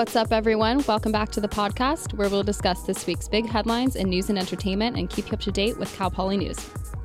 What's 0.00 0.16
up, 0.16 0.32
everyone? 0.32 0.82
Welcome 0.88 1.12
back 1.12 1.28
to 1.32 1.42
the 1.42 1.48
podcast 1.48 2.14
where 2.14 2.30
we'll 2.30 2.42
discuss 2.42 2.84
this 2.84 3.06
week's 3.06 3.28
big 3.28 3.46
headlines 3.46 3.96
in 3.96 4.08
news 4.08 4.30
and 4.30 4.38
entertainment 4.38 4.96
and 4.96 5.10
keep 5.10 5.26
you 5.26 5.34
up 5.34 5.40
to 5.40 5.52
date 5.52 5.76
with 5.76 5.94
Cal 5.94 6.10
Poly 6.10 6.38
News. 6.38 6.56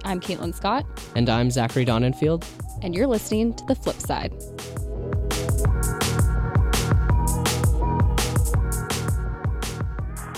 I'm 0.05 0.21
Caitlin 0.21 0.55
Scott, 0.55 0.85
And 1.13 1.29
I'm 1.29 1.51
Zachary 1.51 1.85
Donenfield. 1.85 2.45
and 2.83 2.95
you're 2.95 3.05
listening 3.05 3.53
to 3.55 3.65
The 3.65 3.75
Flip 3.75 3.97
Side. 3.97 4.31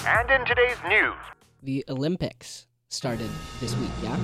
And 0.07 0.31
in 0.31 0.43
today's 0.47 0.77
news, 0.89 1.13
The 1.61 1.85
Olympics 1.87 2.65
started 2.89 3.29
this 3.59 3.75
week, 3.75 3.91
yeah? 4.01 4.17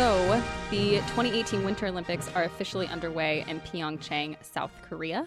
So, 0.00 0.42
the 0.70 0.92
2018 1.08 1.62
Winter 1.62 1.86
Olympics 1.86 2.26
are 2.34 2.44
officially 2.44 2.86
underway 2.86 3.44
in 3.46 3.60
Pyeongchang, 3.60 4.42
South 4.42 4.72
Korea. 4.80 5.26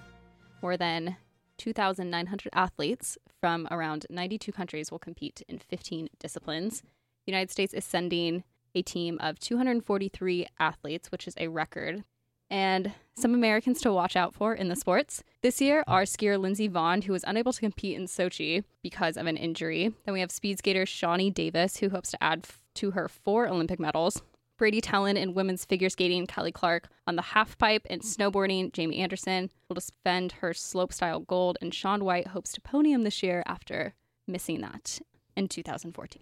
More 0.64 0.78
than 0.78 1.16
2,900 1.60 2.50
athletes 2.54 3.20
from 3.40 3.68
around 3.70 4.08
92 4.10 4.52
countries 4.52 4.90
will 4.90 4.98
compete 4.98 5.44
in 5.48 5.60
15 5.60 6.08
disciplines. 6.18 6.82
The 6.82 7.32
United 7.32 7.52
States 7.52 7.76
is 7.76 7.86
sending 7.86 8.46
a 8.74 8.82
team 8.82 9.20
of 9.22 9.40
243 9.40 10.48
athletes, 10.60 11.12
which 11.12 11.28
is 11.28 11.36
a 11.38 11.50
record. 11.50 12.04
And 12.50 12.94
some 13.14 13.36
Americans 13.36 13.80
to 13.82 13.94
watch 13.94 14.16
out 14.16 14.34
for 14.34 14.56
in 14.56 14.70
the 14.70 14.76
sports. 14.76 15.24
This 15.44 15.62
year 15.62 15.84
are 15.86 16.02
skier 16.02 16.40
Lindsey 16.40 16.68
Vonn, 16.68 17.04
who 17.04 17.14
was 17.14 17.24
unable 17.28 17.54
to 17.54 17.60
compete 17.60 17.96
in 17.96 18.08
Sochi 18.08 18.64
because 18.82 19.18
of 19.18 19.28
an 19.28 19.38
injury. 19.38 19.94
Then 20.06 20.16
we 20.16 20.22
have 20.22 20.32
speed 20.32 20.58
skater 20.58 20.86
Shani 20.86 21.32
Davis, 21.32 21.78
who 21.78 21.90
hopes 21.90 22.10
to 22.10 22.24
add 22.24 22.40
f- 22.46 22.60
to 22.74 22.90
her 22.92 23.08
four 23.08 23.48
Olympic 23.48 23.80
medals. 23.80 24.24
Bradie 24.60 24.82
Tennell 24.82 25.06
in 25.06 25.34
women's 25.34 25.66
figure 25.66 25.90
skating, 25.90 26.28
Kelly 26.28 26.52
Clark 26.52 26.90
on 27.08 27.16
the 27.16 27.22
half 27.22 27.58
pipe, 27.58 27.86
and 27.90 28.02
snowboarding, 28.02 28.72
Jamie 28.72 29.00
Anderson 29.00 29.50
will 29.68 29.76
defend 29.76 30.34
her 30.34 30.52
slopestyle 30.52 31.26
gold, 31.26 31.58
and 31.62 31.74
Shaun 31.74 32.04
White 32.06 32.28
hopes 32.28 32.54
to 32.54 32.62
podium 32.62 33.04
this 33.04 33.24
year 33.24 33.44
after 33.46 33.94
missing 34.28 34.62
that 34.62 35.00
in 35.36 35.48
2014. 35.48 36.22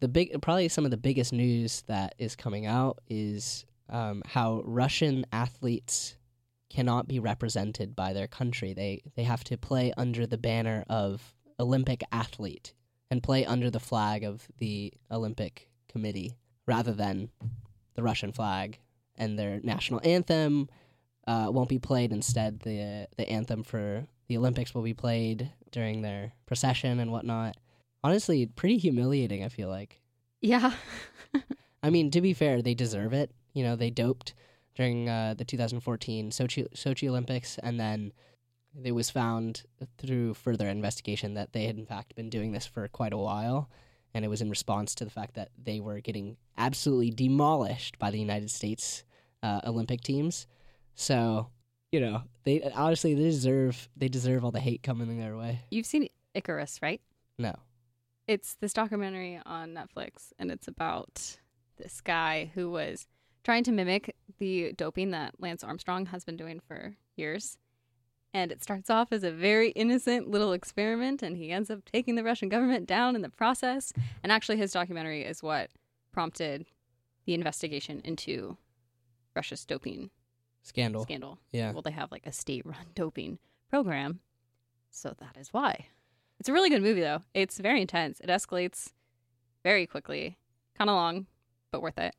The 0.00 0.08
big, 0.08 0.40
probably 0.40 0.68
some 0.68 0.84
of 0.84 0.90
the 0.90 0.96
biggest 0.96 1.32
news 1.32 1.82
that 1.82 2.14
is 2.18 2.34
coming 2.36 2.66
out 2.66 3.00
is 3.08 3.66
um, 3.90 4.22
how 4.24 4.62
Russian 4.64 5.26
athletes 5.32 6.16
cannot 6.70 7.08
be 7.08 7.18
represented 7.18 7.94
by 7.94 8.12
their 8.12 8.28
country. 8.28 8.72
They 8.72 9.02
they 9.16 9.24
have 9.24 9.44
to 9.44 9.58
play 9.58 9.92
under 9.96 10.26
the 10.26 10.38
banner 10.38 10.84
of 10.88 11.34
Olympic 11.58 12.02
athlete 12.12 12.72
and 13.10 13.22
play 13.22 13.44
under 13.44 13.70
the 13.70 13.80
flag 13.80 14.22
of 14.24 14.46
the 14.58 14.94
Olympic 15.10 15.68
Committee 15.88 16.36
rather 16.70 16.92
than 16.92 17.28
the 17.94 18.02
Russian 18.02 18.32
flag. 18.32 18.78
And 19.16 19.38
their 19.38 19.60
national 19.62 20.00
anthem 20.04 20.68
uh, 21.26 21.48
won't 21.50 21.68
be 21.68 21.80
played. 21.80 22.12
Instead, 22.12 22.60
the 22.60 23.06
the 23.18 23.28
anthem 23.28 23.62
for 23.64 24.06
the 24.28 24.36
Olympics 24.38 24.74
will 24.74 24.82
be 24.82 24.94
played 24.94 25.50
during 25.72 26.00
their 26.00 26.32
procession 26.46 27.00
and 27.00 27.10
whatnot. 27.10 27.56
Honestly, 28.02 28.46
pretty 28.46 28.78
humiliating. 28.78 29.44
I 29.44 29.48
feel 29.48 29.68
like. 29.68 30.00
Yeah. 30.40 30.72
I 31.82 31.90
mean, 31.90 32.10
to 32.12 32.20
be 32.20 32.32
fair, 32.32 32.62
they 32.62 32.74
deserve 32.74 33.12
it. 33.12 33.30
You 33.52 33.64
know, 33.64 33.76
they 33.76 33.90
doped 33.90 34.32
during 34.74 35.08
uh, 35.08 35.34
the 35.36 35.44
2014 35.44 36.30
Sochi 36.30 36.72
Sochi 36.74 37.08
Olympics, 37.08 37.58
and 37.58 37.78
then 37.78 38.12
it 38.84 38.92
was 38.92 39.10
found 39.10 39.64
through 39.98 40.34
further 40.34 40.68
investigation 40.68 41.34
that 41.34 41.52
they 41.52 41.64
had 41.64 41.76
in 41.76 41.86
fact 41.86 42.14
been 42.14 42.30
doing 42.30 42.52
this 42.52 42.66
for 42.66 42.86
quite 42.88 43.12
a 43.12 43.18
while, 43.18 43.68
and 44.14 44.24
it 44.24 44.28
was 44.28 44.40
in 44.40 44.50
response 44.50 44.94
to 44.96 45.04
the 45.04 45.10
fact 45.10 45.34
that 45.34 45.50
they 45.62 45.80
were 45.80 46.00
getting 46.00 46.36
absolutely 46.58 47.10
demolished 47.10 47.98
by 47.98 48.10
the 48.10 48.18
United 48.18 48.50
States 48.50 49.04
uh, 49.42 49.60
Olympic 49.64 50.00
teams. 50.02 50.46
So, 50.94 51.48
you 51.92 52.00
know, 52.00 52.22
they 52.44 52.62
honestly 52.74 53.14
they 53.14 53.22
deserve 53.22 53.88
they 53.96 54.08
deserve 54.08 54.44
all 54.44 54.50
the 54.50 54.60
hate 54.60 54.82
coming 54.82 55.18
their 55.18 55.36
way. 55.36 55.60
You've 55.70 55.86
seen 55.86 56.08
Icarus, 56.34 56.80
right? 56.82 57.00
No, 57.38 57.54
It's 58.26 58.54
this 58.60 58.72
documentary 58.72 59.40
on 59.46 59.74
Netflix, 59.74 60.32
and 60.38 60.50
it's 60.50 60.68
about 60.68 61.38
this 61.78 62.00
guy 62.02 62.50
who 62.54 62.70
was 62.70 63.06
trying 63.42 63.64
to 63.64 63.72
mimic 63.72 64.14
the 64.38 64.72
doping 64.76 65.10
that 65.12 65.34
Lance 65.40 65.64
Armstrong 65.64 66.06
has 66.06 66.24
been 66.24 66.36
doing 66.36 66.60
for 66.60 66.96
years. 67.16 67.56
And 68.32 68.52
it 68.52 68.62
starts 68.62 68.88
off 68.90 69.12
as 69.12 69.24
a 69.24 69.32
very 69.32 69.70
innocent 69.70 70.30
little 70.30 70.52
experiment, 70.52 71.22
and 71.22 71.36
he 71.36 71.50
ends 71.50 71.68
up 71.70 71.84
taking 71.84 72.14
the 72.14 72.22
Russian 72.22 72.48
government 72.48 72.86
down 72.86 73.16
in 73.16 73.22
the 73.22 73.28
process. 73.28 73.92
And 74.22 74.30
actually, 74.30 74.56
his 74.56 74.72
documentary 74.72 75.22
is 75.24 75.42
what 75.42 75.70
prompted 76.12 76.66
the 77.26 77.34
investigation 77.34 78.00
into 78.04 78.56
Russia's 79.34 79.64
doping 79.64 80.10
scandal. 80.62 81.02
scandal. 81.02 81.38
Yeah. 81.50 81.72
Well, 81.72 81.82
they 81.82 81.90
have 81.90 82.12
like 82.12 82.26
a 82.26 82.32
state 82.32 82.64
run 82.64 82.86
doping 82.94 83.38
program. 83.68 84.20
So 84.90 85.14
that 85.18 85.36
is 85.40 85.52
why. 85.52 85.86
It's 86.38 86.48
a 86.48 86.52
really 86.52 86.70
good 86.70 86.82
movie, 86.82 87.00
though. 87.00 87.22
It's 87.34 87.58
very 87.58 87.80
intense. 87.80 88.20
It 88.20 88.28
escalates 88.28 88.90
very 89.62 89.86
quickly. 89.86 90.38
Kind 90.76 90.88
of 90.88 90.94
long, 90.94 91.26
but 91.70 91.82
worth 91.82 91.98
it. 91.98 92.14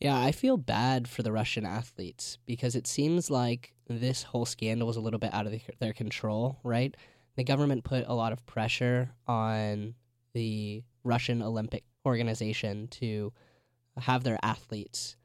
Yeah, 0.00 0.18
I 0.18 0.32
feel 0.32 0.56
bad 0.56 1.06
for 1.06 1.22
the 1.22 1.30
Russian 1.30 1.66
athletes 1.66 2.38
because 2.46 2.74
it 2.74 2.86
seems 2.86 3.30
like 3.30 3.74
this 3.86 4.22
whole 4.22 4.46
scandal 4.46 4.86
was 4.86 4.96
a 4.96 5.00
little 5.00 5.20
bit 5.20 5.34
out 5.34 5.44
of 5.44 5.52
the, 5.52 5.60
their 5.78 5.92
control, 5.92 6.58
right? 6.64 6.96
The 7.36 7.44
government 7.44 7.84
put 7.84 8.06
a 8.06 8.14
lot 8.14 8.32
of 8.32 8.44
pressure 8.46 9.10
on 9.26 9.94
the 10.32 10.82
Russian 11.04 11.42
Olympic 11.42 11.84
organization 12.06 12.88
to 12.88 13.32
have 13.98 14.24
their 14.24 14.38
athletes 14.42 15.16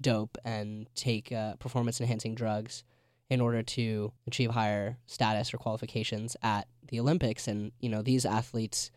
dope 0.00 0.36
and 0.44 0.88
take 0.96 1.30
uh, 1.30 1.54
performance 1.56 2.00
enhancing 2.00 2.34
drugs 2.34 2.82
in 3.30 3.40
order 3.40 3.62
to 3.62 4.12
achieve 4.26 4.50
higher 4.50 4.98
status 5.06 5.54
or 5.54 5.58
qualifications 5.58 6.36
at 6.42 6.66
the 6.88 6.98
Olympics. 6.98 7.46
And, 7.46 7.70
you 7.78 7.88
know, 7.88 8.02
these 8.02 8.26
athletes, 8.26 8.90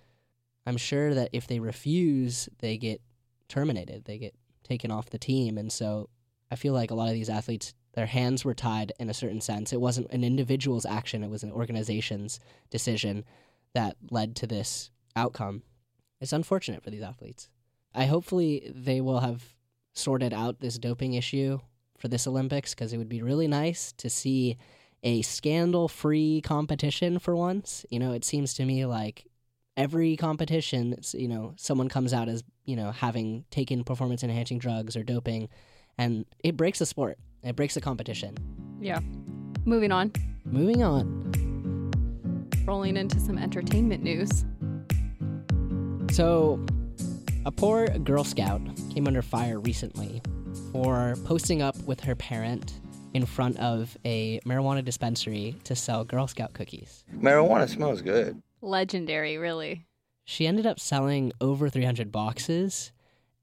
I'm 0.65 0.77
sure 0.77 1.13
that 1.13 1.29
if 1.31 1.45
they 1.45 1.59
refuse, 1.59 2.49
they 2.57 2.77
get 2.77 3.01
terminated, 3.47 4.05
they 4.05 4.17
get 4.17 4.33
taken 4.67 4.91
off 4.91 5.09
the 5.09 5.17
team. 5.17 5.57
And 5.57 5.71
so 5.71 6.09
I 6.51 6.55
feel 6.55 6.73
like 6.73 6.91
a 6.91 6.95
lot 6.95 7.07
of 7.07 7.13
these 7.13 7.29
athletes, 7.29 7.73
their 7.93 8.05
hands 8.05 8.45
were 8.45 8.53
tied 8.53 8.93
in 8.99 9.09
a 9.09 9.13
certain 9.13 9.41
sense. 9.41 9.73
It 9.73 9.81
wasn't 9.81 10.11
an 10.11 10.23
individual's 10.23 10.85
action, 10.85 11.23
it 11.23 11.29
was 11.29 11.43
an 11.43 11.51
organization's 11.51 12.39
decision 12.69 13.25
that 13.73 13.97
led 14.09 14.35
to 14.37 14.47
this 14.47 14.91
outcome. 15.15 15.63
It's 16.19 16.33
unfortunate 16.33 16.83
for 16.83 16.89
these 16.89 17.03
athletes. 17.03 17.49
I 17.93 18.05
hopefully 18.05 18.71
they 18.73 19.01
will 19.01 19.19
have 19.19 19.43
sorted 19.93 20.33
out 20.33 20.59
this 20.59 20.77
doping 20.77 21.13
issue 21.13 21.59
for 21.97 22.07
this 22.07 22.27
Olympics 22.27 22.73
because 22.73 22.93
it 22.93 22.97
would 22.97 23.09
be 23.09 23.21
really 23.21 23.47
nice 23.47 23.91
to 23.93 24.09
see 24.09 24.57
a 25.03 25.21
scandal 25.21 25.87
free 25.87 26.41
competition 26.41 27.19
for 27.19 27.35
once. 27.35 27.85
You 27.89 27.99
know, 27.99 28.13
it 28.13 28.25
seems 28.25 28.53
to 28.55 28.65
me 28.65 28.85
like 28.85 29.26
every 29.77 30.17
competition, 30.17 30.95
you 31.13 31.27
know, 31.27 31.53
someone 31.55 31.87
comes 31.87 32.11
out 32.11 32.27
as, 32.27 32.43
you 32.65 32.75
know, 32.75 32.91
having 32.91 33.45
taken 33.51 33.83
performance 33.83 34.23
enhancing 34.23 34.57
drugs 34.57 34.97
or 34.97 35.03
doping, 35.03 35.47
and 35.97 36.25
it 36.43 36.57
breaks 36.57 36.79
the 36.79 36.85
sport. 36.85 37.19
It 37.43 37.55
breaks 37.55 37.75
the 37.75 37.81
competition. 37.81 38.35
Yeah. 38.81 38.99
Moving 39.63 39.91
on. 39.91 40.11
Moving 40.43 40.83
on. 40.83 41.91
Rolling 42.65 42.97
into 42.97 43.19
some 43.19 43.37
entertainment 43.37 44.03
news. 44.03 44.43
So, 46.11 46.59
a 47.45 47.51
poor 47.51 47.87
Girl 47.87 48.23
Scout 48.23 48.61
came 48.93 49.07
under 49.07 49.21
fire 49.21 49.59
recently 49.59 50.21
for 50.71 51.15
posting 51.23 51.61
up 51.61 51.77
with 51.83 52.01
her 52.01 52.15
parent 52.15 52.79
in 53.13 53.25
front 53.25 53.57
of 53.57 53.97
a 54.03 54.39
marijuana 54.41 54.83
dispensary 54.83 55.55
to 55.63 55.75
sell 55.75 56.03
Girl 56.03 56.27
Scout 56.27 56.53
cookies. 56.53 57.05
Marijuana 57.15 57.69
smells 57.69 58.01
good. 58.01 58.41
Legendary, 58.67 59.37
really. 59.37 59.87
She 60.25 60.45
ended 60.45 60.65
up 60.65 60.79
selling 60.79 61.31
over 61.39 61.69
300 61.69 62.11
boxes 62.11 62.91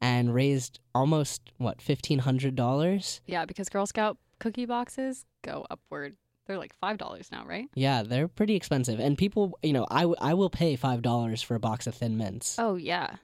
and 0.00 0.34
raised 0.34 0.80
almost, 0.94 1.50
what, 1.56 1.78
$1,500? 1.78 3.20
Yeah, 3.26 3.44
because 3.46 3.68
Girl 3.68 3.86
Scout 3.86 4.18
cookie 4.38 4.66
boxes 4.66 5.24
go 5.42 5.66
upward. 5.70 6.16
They're 6.46 6.58
like 6.58 6.74
$5 6.82 7.32
now, 7.32 7.44
right? 7.46 7.68
Yeah, 7.74 8.02
they're 8.02 8.28
pretty 8.28 8.54
expensive. 8.54 9.00
And 9.00 9.16
people, 9.16 9.58
you 9.62 9.72
know, 9.72 9.86
I, 9.90 10.00
w- 10.02 10.16
I 10.20 10.34
will 10.34 10.50
pay 10.50 10.76
$5 10.76 11.44
for 11.44 11.54
a 11.54 11.60
box 11.60 11.86
of 11.86 11.94
Thin 11.94 12.18
Mints. 12.18 12.56
Oh, 12.58 12.74
yeah. 12.74 13.16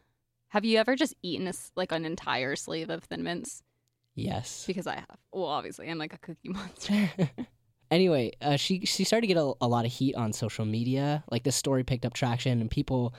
Have 0.49 0.65
you 0.65 0.79
ever 0.79 0.97
just 0.97 1.15
eaten 1.23 1.47
a 1.47 1.53
like 1.77 1.93
an 1.93 2.05
entire 2.07 2.57
sleeve 2.57 2.89
of 2.89 3.05
Thin 3.05 3.23
Mints? 3.23 3.63
Yes. 4.15 4.65
Because 4.67 4.87
I 4.87 4.95
have. 4.97 5.19
Well, 5.33 5.45
obviously, 5.45 5.89
I'm 5.91 5.99
like 5.99 6.15
a 6.15 6.19
cookie 6.19 6.49
monster. 6.49 7.11
anyway, 7.91 8.33
uh, 8.41 8.57
she 8.57 8.85
she 8.85 9.05
started 9.05 9.23
to 9.23 9.35
get 9.35 9.37
a, 9.37 9.53
a 9.61 9.69
lot 9.69 9.85
of 9.85 9.93
heat 9.93 10.15
on 10.15 10.33
social 10.33 10.65
media. 10.65 11.25
Like 11.31 11.43
this 11.43 11.57
story 11.57 11.85
picked 11.85 12.05
up 12.05 12.15
traction, 12.15 12.61
and 12.61 12.71
people 12.71 13.15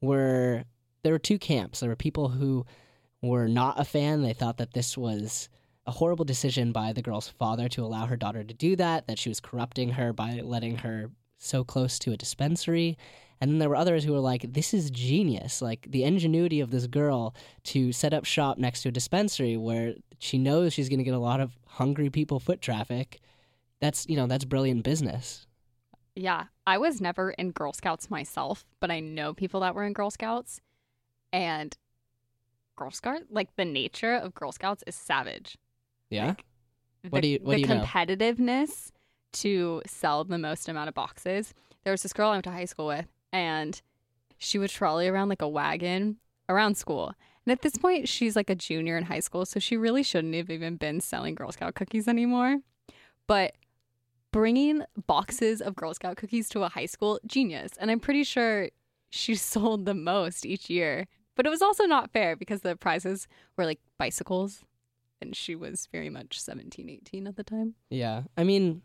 were 0.00 0.64
there 1.02 1.12
were 1.12 1.18
two 1.18 1.38
camps. 1.38 1.80
There 1.80 1.88
were 1.88 1.96
people 1.96 2.28
who 2.28 2.64
were 3.22 3.48
not 3.48 3.80
a 3.80 3.84
fan. 3.84 4.22
They 4.22 4.32
thought 4.32 4.58
that 4.58 4.74
this 4.74 4.96
was 4.96 5.48
a 5.86 5.92
horrible 5.92 6.24
decision 6.24 6.72
by 6.72 6.92
the 6.92 7.02
girl's 7.02 7.28
father 7.28 7.68
to 7.68 7.84
allow 7.84 8.06
her 8.06 8.16
daughter 8.16 8.42
to 8.42 8.54
do 8.54 8.76
that. 8.76 9.06
That 9.06 9.18
she 9.18 9.28
was 9.28 9.40
corrupting 9.40 9.90
her 9.90 10.12
by 10.12 10.40
letting 10.42 10.78
her 10.78 11.10
so 11.38 11.64
close 11.64 11.98
to 12.00 12.12
a 12.12 12.16
dispensary. 12.16 12.96
And 13.38 13.50
then 13.50 13.58
there 13.58 13.68
were 13.68 13.76
others 13.76 14.04
who 14.04 14.14
were 14.14 14.20
like, 14.20 14.54
this 14.54 14.72
is 14.72 14.90
genius. 14.90 15.60
Like 15.60 15.86
the 15.90 16.04
ingenuity 16.04 16.60
of 16.60 16.70
this 16.70 16.86
girl 16.86 17.34
to 17.64 17.92
set 17.92 18.14
up 18.14 18.24
shop 18.24 18.56
next 18.56 18.82
to 18.82 18.88
a 18.88 18.92
dispensary 18.92 19.58
where 19.58 19.94
she 20.18 20.38
knows 20.38 20.72
she's 20.72 20.88
going 20.88 21.00
to 21.00 21.04
get 21.04 21.12
a 21.12 21.18
lot 21.18 21.40
of 21.40 21.58
hungry 21.66 22.08
people 22.08 22.40
foot 22.40 22.62
traffic 22.62 23.20
that's 23.80 24.06
you 24.08 24.16
know 24.16 24.26
that's 24.26 24.44
brilliant 24.44 24.82
business. 24.84 25.46
Yeah, 26.14 26.44
I 26.66 26.78
was 26.78 27.00
never 27.00 27.30
in 27.32 27.50
Girl 27.50 27.72
Scouts 27.72 28.10
myself, 28.10 28.64
but 28.80 28.90
I 28.90 29.00
know 29.00 29.34
people 29.34 29.60
that 29.60 29.74
were 29.74 29.84
in 29.84 29.92
Girl 29.92 30.10
Scouts, 30.10 30.60
and 31.32 31.76
Girl 32.76 32.90
Scout 32.90 33.22
like 33.30 33.54
the 33.56 33.64
nature 33.64 34.14
of 34.14 34.34
Girl 34.34 34.52
Scouts 34.52 34.82
is 34.86 34.94
savage. 34.94 35.58
Yeah. 36.10 36.34
Like, 37.04 37.12
What 37.12 37.20
the, 37.20 37.20
do 37.22 37.28
you- 37.28 37.38
what 37.42 37.56
the 37.56 37.62
do 37.64 37.68
you 37.68 37.74
know? 37.78 37.84
competitiveness 37.84 38.92
to 39.34 39.82
sell 39.86 40.24
the 40.24 40.38
most 40.38 40.68
amount 40.68 40.88
of 40.88 40.94
boxes. 40.94 41.52
There 41.84 41.92
was 41.92 42.02
this 42.02 42.12
girl 42.12 42.30
I 42.30 42.32
went 42.32 42.44
to 42.44 42.50
high 42.50 42.64
school 42.64 42.86
with, 42.86 43.06
and 43.32 43.80
she 44.38 44.58
would 44.58 44.70
trolley 44.70 45.06
around 45.08 45.28
like 45.28 45.42
a 45.42 45.48
wagon 45.48 46.16
around 46.48 46.76
school. 46.76 47.12
And 47.44 47.52
at 47.52 47.62
this 47.62 47.76
point, 47.76 48.08
she's 48.08 48.34
like 48.34 48.48
a 48.50 48.54
junior 48.54 48.96
in 48.96 49.04
high 49.04 49.20
school, 49.20 49.44
so 49.44 49.60
she 49.60 49.76
really 49.76 50.02
shouldn't 50.02 50.34
have 50.34 50.50
even 50.50 50.76
been 50.76 51.00
selling 51.00 51.34
Girl 51.34 51.52
Scout 51.52 51.74
cookies 51.74 52.08
anymore. 52.08 52.58
But 53.26 53.54
bringing 54.36 54.82
boxes 55.06 55.62
of 55.62 55.74
Girl 55.74 55.94
Scout 55.94 56.18
cookies 56.18 56.50
to 56.50 56.62
a 56.62 56.68
high 56.68 56.84
school, 56.84 57.18
genius. 57.26 57.72
And 57.80 57.90
I'm 57.90 58.00
pretty 58.00 58.22
sure 58.22 58.68
she 59.08 59.34
sold 59.52 59.86
the 59.86 59.94
most 59.94 60.44
each 60.44 60.68
year. 60.68 61.06
But 61.36 61.46
it 61.46 61.48
was 61.48 61.62
also 61.62 61.84
not 61.84 62.12
fair 62.12 62.36
because 62.36 62.60
the 62.60 62.76
prizes 62.76 63.28
were 63.56 63.64
like 63.64 63.80
bicycles 63.96 64.62
and 65.22 65.34
she 65.34 65.54
was 65.54 65.88
very 65.90 66.10
much 66.10 66.38
17 66.38 66.86
18 66.90 67.26
at 67.26 67.36
the 67.36 67.44
time 67.44 67.76
Yeah. 67.88 68.24
I 68.36 68.44
mean, 68.44 68.82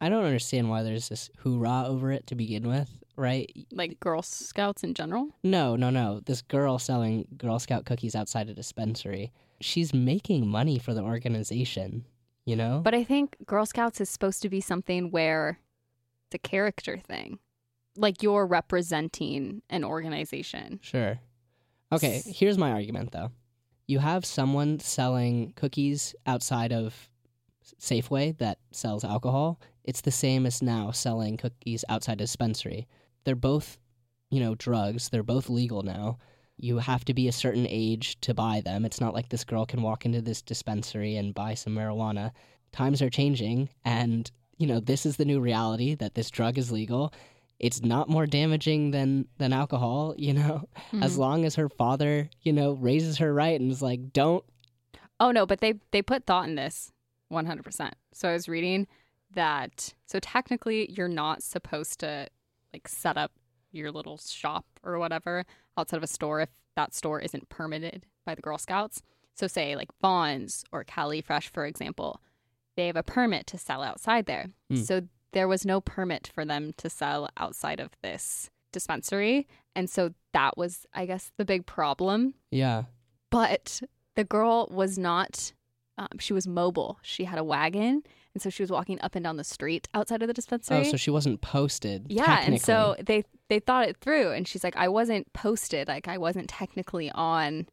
I 0.00 0.08
don't 0.08 0.24
understand 0.24 0.70
why 0.70 0.82
there's 0.82 1.10
this 1.10 1.28
hoorah 1.40 1.84
over 1.86 2.10
it 2.10 2.26
to 2.28 2.34
begin 2.34 2.66
with, 2.66 2.90
right? 3.14 3.50
like 3.70 4.00
girl 4.00 4.22
scouts 4.22 4.84
in 4.84 4.94
general 4.94 5.28
No, 5.42 5.76
no, 5.76 5.90
no. 5.90 6.20
This 6.24 6.40
girl 6.40 6.78
selling 6.78 7.26
Girl 7.36 7.58
Scout 7.58 7.84
cookies 7.84 8.14
outside 8.14 8.48
a 8.48 8.54
dispensary, 8.54 9.32
she's 9.60 9.92
making 9.92 10.48
money 10.48 10.78
for 10.78 10.94
the 10.94 11.02
organization, 11.02 12.06
you 12.48 12.56
know? 12.56 12.80
but 12.82 12.94
i 12.94 13.04
think 13.04 13.36
girl 13.46 13.66
scouts 13.66 14.00
is 14.00 14.08
supposed 14.08 14.42
to 14.42 14.48
be 14.48 14.60
something 14.60 15.10
where 15.10 15.58
it's 16.26 16.34
a 16.34 16.38
character 16.38 16.96
thing 16.96 17.38
like 17.96 18.22
you're 18.22 18.46
representing 18.46 19.62
an 19.70 19.84
organization 19.84 20.78
Sure. 20.82 21.18
Okay, 21.90 22.22
here's 22.26 22.58
my 22.58 22.72
argument 22.72 23.12
though. 23.12 23.30
You 23.86 23.98
have 24.00 24.24
someone 24.26 24.78
selling 24.78 25.54
cookies 25.56 26.14
outside 26.26 26.70
of 26.72 27.08
Safeway 27.80 28.36
that 28.38 28.58
sells 28.72 29.04
alcohol. 29.04 29.58
It's 29.84 30.02
the 30.02 30.10
same 30.10 30.44
as 30.44 30.60
now 30.60 30.90
selling 30.90 31.38
cookies 31.38 31.84
outside 31.88 32.20
a 32.20 32.24
dispensary. 32.24 32.86
They're 33.24 33.34
both, 33.34 33.78
you 34.30 34.40
know, 34.40 34.54
drugs. 34.54 35.08
They're 35.08 35.22
both 35.22 35.48
legal 35.48 35.82
now. 35.82 36.18
You 36.58 36.78
have 36.78 37.04
to 37.06 37.14
be 37.14 37.28
a 37.28 37.32
certain 37.32 37.66
age 37.68 38.20
to 38.22 38.34
buy 38.34 38.60
them. 38.64 38.84
It's 38.84 39.00
not 39.00 39.14
like 39.14 39.28
this 39.28 39.44
girl 39.44 39.64
can 39.64 39.82
walk 39.82 40.04
into 40.04 40.20
this 40.20 40.42
dispensary 40.42 41.16
and 41.16 41.32
buy 41.34 41.54
some 41.54 41.74
marijuana. 41.74 42.32
Times 42.72 43.00
are 43.00 43.10
changing 43.10 43.68
and, 43.84 44.30
you 44.58 44.66
know, 44.66 44.80
this 44.80 45.06
is 45.06 45.16
the 45.16 45.24
new 45.24 45.40
reality 45.40 45.94
that 45.94 46.14
this 46.14 46.30
drug 46.30 46.58
is 46.58 46.70
legal. 46.72 47.12
It's 47.60 47.82
not 47.82 48.08
more 48.08 48.26
damaging 48.26 48.90
than 48.92 49.26
than 49.38 49.52
alcohol, 49.52 50.14
you 50.18 50.32
know 50.34 50.64
as 51.00 51.14
Mhm. 51.14 51.18
long 51.18 51.44
as 51.44 51.54
her 51.56 51.68
father, 51.68 52.28
you 52.42 52.52
know, 52.52 52.72
raises 52.72 53.18
her 53.18 53.32
right 53.32 53.58
and 53.60 53.70
is 53.70 53.82
like, 53.82 54.12
don't. 54.12 54.44
oh 55.20 55.30
no 55.32 55.44
but 55.46 55.60
they 55.60 55.74
they 55.92 56.02
put 56.02 56.24
thought 56.26 56.48
in 56.48 56.54
this 56.54 56.92
100% 57.32 57.90
so 58.12 58.28
i 58.28 58.32
was 58.32 58.48
reading 58.48 58.86
that 59.34 59.92
so 60.06 60.18
technically 60.20 60.90
you're 60.90 61.08
not 61.08 61.42
supposed 61.42 61.98
to 62.00 62.26
like 62.72 62.86
set 62.88 63.16
up 63.18 63.32
your 63.72 63.90
little 63.92 64.16
shop 64.18 64.64
or 64.82 64.98
whatever 64.98 65.44
outside 65.78 65.98
of 65.98 66.02
a 66.02 66.08
store 66.08 66.40
if 66.40 66.50
that 66.76 66.94
store 66.94 67.20
isn't 67.20 67.48
permitted 67.48 68.06
by 68.24 68.34
the 68.34 68.42
Girl 68.42 68.58
Scouts. 68.58 69.02
So 69.34 69.46
say 69.46 69.76
like 69.76 69.90
Vons 70.00 70.64
or 70.72 70.84
Cali 70.84 71.20
Fresh, 71.20 71.50
for 71.52 71.64
example, 71.64 72.20
they 72.76 72.86
have 72.86 72.96
a 72.96 73.02
permit 73.02 73.46
to 73.48 73.58
sell 73.58 73.82
outside 73.82 74.26
there. 74.26 74.46
Hmm. 74.70 74.76
So 74.76 75.02
there 75.32 75.48
was 75.48 75.64
no 75.64 75.80
permit 75.80 76.30
for 76.34 76.44
them 76.44 76.72
to 76.78 76.88
sell 76.88 77.28
outside 77.36 77.80
of 77.80 77.90
this 78.02 78.50
dispensary. 78.72 79.46
And 79.74 79.88
so 79.88 80.12
that 80.32 80.56
was, 80.56 80.86
I 80.94 81.06
guess, 81.06 81.32
the 81.36 81.44
big 81.44 81.66
problem. 81.66 82.34
Yeah. 82.50 82.84
But 83.30 83.80
the 84.16 84.24
girl 84.24 84.68
was 84.70 84.98
not, 84.98 85.52
um, 85.96 86.18
she 86.18 86.32
was 86.32 86.46
mobile. 86.46 86.98
She 87.02 87.24
had 87.24 87.38
a 87.38 87.44
wagon. 87.44 88.02
And 88.38 88.42
so 88.44 88.50
she 88.50 88.62
was 88.62 88.70
walking 88.70 89.00
up 89.00 89.16
and 89.16 89.24
down 89.24 89.36
the 89.36 89.42
street 89.42 89.88
outside 89.94 90.22
of 90.22 90.28
the 90.28 90.32
dispensary. 90.32 90.78
Oh, 90.78 90.82
so 90.84 90.96
she 90.96 91.10
wasn't 91.10 91.40
posted. 91.40 92.06
Yeah, 92.08 92.40
and 92.46 92.62
so 92.62 92.94
they 93.04 93.24
they 93.48 93.58
thought 93.58 93.88
it 93.88 93.96
through, 93.96 94.30
and 94.30 94.46
she's 94.46 94.62
like, 94.62 94.76
I 94.76 94.86
wasn't 94.86 95.32
posted, 95.32 95.88
like 95.88 96.06
I 96.06 96.18
wasn't 96.18 96.48
technically 96.48 97.10
on 97.10 97.66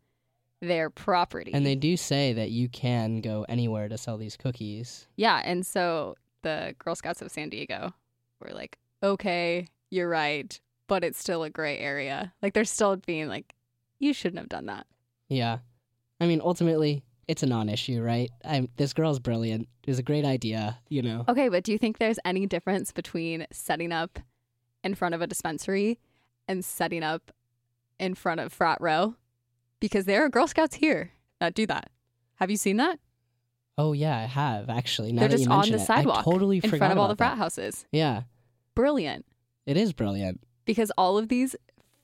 their 0.62 0.90
property. 0.90 1.52
And 1.54 1.64
they 1.64 1.76
do 1.76 1.96
say 1.96 2.34
that 2.34 2.50
you 2.50 2.68
can 2.68 3.22
go 3.22 3.46
anywhere 3.48 3.88
to 3.90 3.96
sell 3.96 4.18
these 4.18 4.36
cookies. 4.38 5.08
yeah, 5.18 5.40
and 5.46 5.64
so 5.64 6.16
the 6.42 6.74
Girl 6.80 6.96
Scouts 6.96 7.22
of 7.22 7.30
San 7.30 7.50
Diego 7.50 7.94
were 8.40 8.50
like, 8.56 8.80
okay, 9.04 9.68
you're 9.92 10.10
right, 10.10 10.60
but 10.88 11.04
it's 11.04 11.20
still 11.20 11.44
a 11.44 11.52
gray 11.52 11.78
area. 11.78 12.34
Like 12.42 12.54
they're 12.56 12.66
still 12.66 12.96
being 12.96 13.28
like, 13.28 13.54
you 14.00 14.14
shouldn't 14.14 14.40
have 14.40 14.50
done 14.50 14.66
that. 14.66 14.88
Yeah. 15.30 15.60
I 16.20 16.26
mean, 16.26 16.42
ultimately, 16.44 17.04
it's 17.27 17.44
a 17.44 17.45
non-issue, 17.45 18.01
right? 18.01 18.30
I, 18.44 18.68
this 18.77 18.94
girl's 18.94 19.19
brilliant. 19.19 19.68
It 19.83 19.89
was 19.89 20.00
a 20.00 20.04
great 20.04 20.25
idea, 20.25 20.80
you 20.89 21.01
know. 21.01 21.25
Okay, 21.27 21.50
but 21.50 21.63
do 21.63 21.72
you 21.72 21.77
think 21.77 21.98
there's 21.98 22.19
any 22.25 22.45
difference 22.45 22.92
between 22.92 23.48
setting 23.51 23.92
up 23.92 24.19
in 24.83 24.95
front 24.95 25.16
of 25.16 25.22
a 25.22 25.27
dispensary 25.27 26.00
and 26.48 26.63
setting 26.63 27.04
up 27.04 27.31
in 28.00 28.13
front 28.16 28.39
of 28.42 28.54
frat 28.54 28.77
row? 28.80 29.16
Because 29.80 30.06
there 30.06 30.24
are 30.24 30.30
Girl 30.30 30.48
Scouts 30.48 30.75
here 30.75 31.12
that 31.39 31.54
do 31.54 31.66
that. 31.68 31.89
Have 32.36 32.50
you 32.51 32.57
seen 32.57 32.77
that? 32.77 33.00
Oh 33.77 33.92
yeah, 33.94 34.18
I 34.18 34.24
have 34.24 34.69
actually. 34.69 35.12
Now 35.12 35.22
They're 35.22 35.38
just 35.38 35.50
on 35.50 35.69
the 35.69 35.75
it, 35.75 35.80
sidewalk 35.86 36.19
I 36.19 36.24
totally 36.24 36.62
in 36.63 36.69
front 36.69 36.94
of 36.94 36.98
all 36.98 37.07
the 37.10 37.16
frat 37.16 37.33
that. 37.33 37.38
houses. 37.38 37.86
Yeah, 37.92 38.24
Brilliant. 38.74 39.25
it 39.66 39.77
is 39.77 39.94
brilliant. 39.94 40.42
Because 40.66 40.92
all 40.98 41.18
of 41.18 41.27
these 41.27 41.56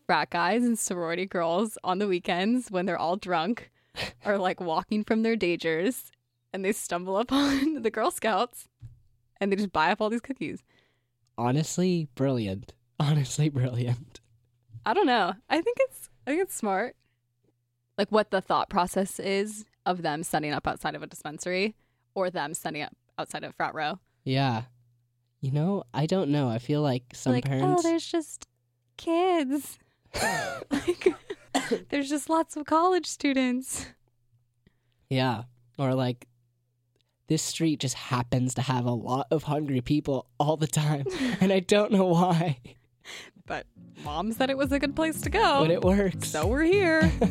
frat 0.05 0.29
guys 0.29 0.63
and 0.63 0.77
sorority 0.77 1.25
girls 1.25 1.77
on 1.83 1.99
the 1.99 2.07
weekends, 2.07 2.69
when 2.69 2.85
they're 2.85 2.97
all 2.97 3.15
drunk, 3.15 3.70
are 4.25 4.37
like 4.37 4.59
walking 4.59 5.03
from 5.03 5.23
their 5.23 5.35
dagers 5.35 6.11
and 6.53 6.63
they 6.63 6.71
stumble 6.71 7.17
upon 7.17 7.81
the 7.81 7.91
Girl 7.91 8.11
Scouts 8.11 8.67
and 9.39 9.51
they 9.51 9.55
just 9.55 9.71
buy 9.71 9.91
up 9.91 10.01
all 10.01 10.09
these 10.09 10.21
cookies. 10.21 10.63
Honestly, 11.37 12.07
brilliant. 12.15 12.73
Honestly, 12.99 13.49
brilliant. 13.49 14.19
I 14.85 14.93
don't 14.93 15.07
know. 15.07 15.33
I 15.49 15.61
think 15.61 15.77
it's 15.81 16.09
I 16.25 16.31
think 16.31 16.43
it's 16.43 16.55
smart. 16.55 16.95
Like 17.97 18.11
what 18.11 18.31
the 18.31 18.41
thought 18.41 18.69
process 18.69 19.19
is 19.19 19.65
of 19.85 20.01
them 20.01 20.23
setting 20.23 20.53
up 20.53 20.67
outside 20.67 20.95
of 20.95 21.03
a 21.03 21.07
dispensary 21.07 21.75
or 22.13 22.29
them 22.29 22.53
setting 22.53 22.81
up 22.81 22.95
outside 23.17 23.43
of 23.43 23.55
frat 23.55 23.73
row. 23.73 23.99
Yeah. 24.23 24.63
You 25.39 25.51
know, 25.51 25.83
I 25.93 26.05
don't 26.05 26.29
know. 26.29 26.49
I 26.49 26.59
feel 26.59 26.81
like 26.81 27.03
some 27.13 27.33
like, 27.33 27.45
oh, 27.47 27.49
parents. 27.49 27.83
oh, 27.83 27.89
there's 27.89 28.05
just 28.05 28.47
kids. 28.97 29.79
like 30.71 31.15
there's 31.89 32.09
just 32.09 32.29
lots 32.29 32.55
of 32.55 32.65
college 32.65 33.05
students. 33.05 33.87
Yeah. 35.09 35.43
Or 35.77 35.93
like 35.93 36.27
this 37.27 37.41
street 37.41 37.79
just 37.79 37.95
happens 37.95 38.53
to 38.55 38.61
have 38.61 38.85
a 38.85 38.91
lot 38.91 39.27
of 39.31 39.43
hungry 39.43 39.81
people 39.81 40.27
all 40.39 40.57
the 40.57 40.67
time. 40.67 41.05
and 41.41 41.51
I 41.51 41.59
don't 41.59 41.91
know 41.91 42.05
why. 42.05 42.59
But 43.45 43.65
mom 44.03 44.31
said 44.31 44.49
it 44.49 44.57
was 44.57 44.71
a 44.71 44.79
good 44.79 44.95
place 44.95 45.21
to 45.21 45.29
go. 45.29 45.61
But 45.61 45.71
it 45.71 45.81
works. 45.81 46.29
so 46.29 46.47
we're 46.47 46.63
here. 46.63 47.11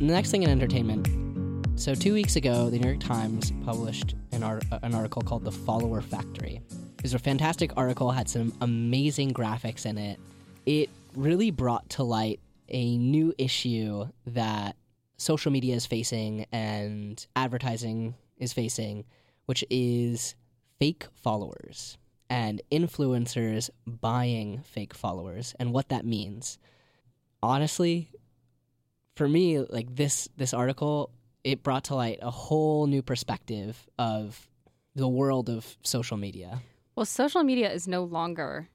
The 0.00 0.06
next 0.06 0.30
thing 0.30 0.42
in 0.42 0.48
entertainment. 0.48 1.08
So 1.78 1.94
two 1.94 2.14
weeks 2.14 2.36
ago, 2.36 2.70
the 2.70 2.78
New 2.78 2.88
York 2.88 3.00
Times 3.00 3.52
published 3.66 4.14
an, 4.32 4.42
art- 4.42 4.64
an 4.82 4.94
article 4.94 5.20
called 5.20 5.44
"The 5.44 5.52
Follower 5.52 6.00
Factory." 6.00 6.62
Was 7.02 7.14
a 7.14 7.18
fantastic 7.18 7.72
article, 7.76 8.10
had 8.10 8.28
some 8.28 8.52
amazing 8.60 9.32
graphics 9.32 9.86
in 9.86 9.96
it. 9.96 10.20
It 10.66 10.90
really 11.16 11.50
brought 11.50 11.88
to 11.90 12.02
light 12.02 12.40
a 12.68 12.98
new 12.98 13.32
issue 13.38 14.06
that 14.26 14.76
social 15.16 15.50
media 15.50 15.74
is 15.74 15.86
facing 15.86 16.44
and 16.52 17.26
advertising 17.34 18.14
is 18.36 18.52
facing, 18.52 19.04
which 19.46 19.64
is 19.70 20.34
fake 20.78 21.06
followers 21.14 21.96
and 22.28 22.60
influencers 22.70 23.70
buying 23.86 24.60
fake 24.62 24.94
followers 24.94 25.54
and 25.58 25.72
what 25.72 25.88
that 25.88 26.04
means. 26.04 26.58
Honestly, 27.42 28.10
for 29.16 29.26
me, 29.26 29.58
like 29.58 29.96
this 29.96 30.28
this 30.36 30.52
article, 30.52 31.10
it 31.44 31.62
brought 31.62 31.84
to 31.84 31.94
light 31.94 32.18
a 32.20 32.30
whole 32.30 32.86
new 32.86 33.02
perspective 33.02 33.88
of 33.98 34.48
the 34.94 35.08
world 35.08 35.48
of 35.48 35.76
social 35.82 36.18
media. 36.18 36.60
Well, 37.00 37.06
social 37.06 37.42
media 37.42 37.72
is 37.72 37.88
no 37.88 38.04
longer 38.04 38.68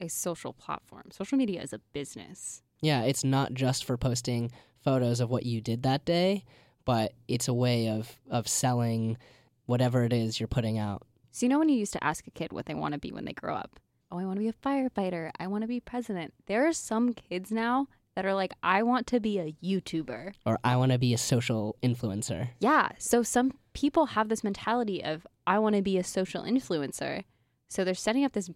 a 0.00 0.06
social 0.06 0.52
platform. 0.52 1.10
Social 1.10 1.36
media 1.36 1.60
is 1.60 1.72
a 1.72 1.80
business. 1.92 2.62
Yeah, 2.80 3.02
it's 3.02 3.24
not 3.24 3.54
just 3.54 3.84
for 3.84 3.96
posting 3.96 4.52
photos 4.84 5.18
of 5.18 5.30
what 5.30 5.44
you 5.44 5.60
did 5.60 5.82
that 5.82 6.04
day, 6.04 6.44
but 6.84 7.14
it's 7.26 7.48
a 7.48 7.52
way 7.52 7.88
of 7.88 8.20
of 8.30 8.46
selling 8.46 9.18
whatever 9.66 10.04
it 10.04 10.12
is 10.12 10.38
you're 10.38 10.46
putting 10.46 10.78
out. 10.78 11.02
So 11.32 11.44
you 11.44 11.50
know 11.50 11.58
when 11.58 11.68
you 11.68 11.76
used 11.76 11.92
to 11.94 12.04
ask 12.04 12.24
a 12.28 12.30
kid 12.30 12.52
what 12.52 12.66
they 12.66 12.74
want 12.74 12.92
to 12.92 13.00
be 13.00 13.10
when 13.10 13.24
they 13.24 13.32
grow 13.32 13.56
up? 13.56 13.80
Oh, 14.12 14.18
I 14.18 14.26
want 14.26 14.36
to 14.36 14.42
be 14.42 14.48
a 14.48 14.52
firefighter. 14.52 15.32
I 15.40 15.48
want 15.48 15.62
to 15.62 15.68
be 15.68 15.80
president. 15.80 16.34
There 16.46 16.64
are 16.68 16.72
some 16.72 17.14
kids 17.14 17.50
now 17.50 17.88
that 18.14 18.24
are 18.24 18.34
like, 18.34 18.52
I 18.62 18.84
want 18.84 19.08
to 19.08 19.18
be 19.18 19.40
a 19.40 19.56
YouTuber. 19.60 20.34
Or 20.46 20.60
I 20.62 20.76
want 20.76 20.92
to 20.92 20.98
be 20.98 21.14
a 21.14 21.18
social 21.18 21.74
influencer. 21.82 22.50
Yeah. 22.60 22.90
So 22.98 23.24
some 23.24 23.54
people 23.72 24.06
have 24.06 24.28
this 24.28 24.44
mentality 24.44 25.02
of 25.02 25.26
I 25.46 25.58
want 25.58 25.74
to 25.74 25.82
be 25.82 25.98
a 25.98 26.04
social 26.04 26.44
influencer. 26.44 27.24
So 27.72 27.84
they're 27.84 27.94
setting 27.94 28.26
up 28.26 28.32
this 28.32 28.50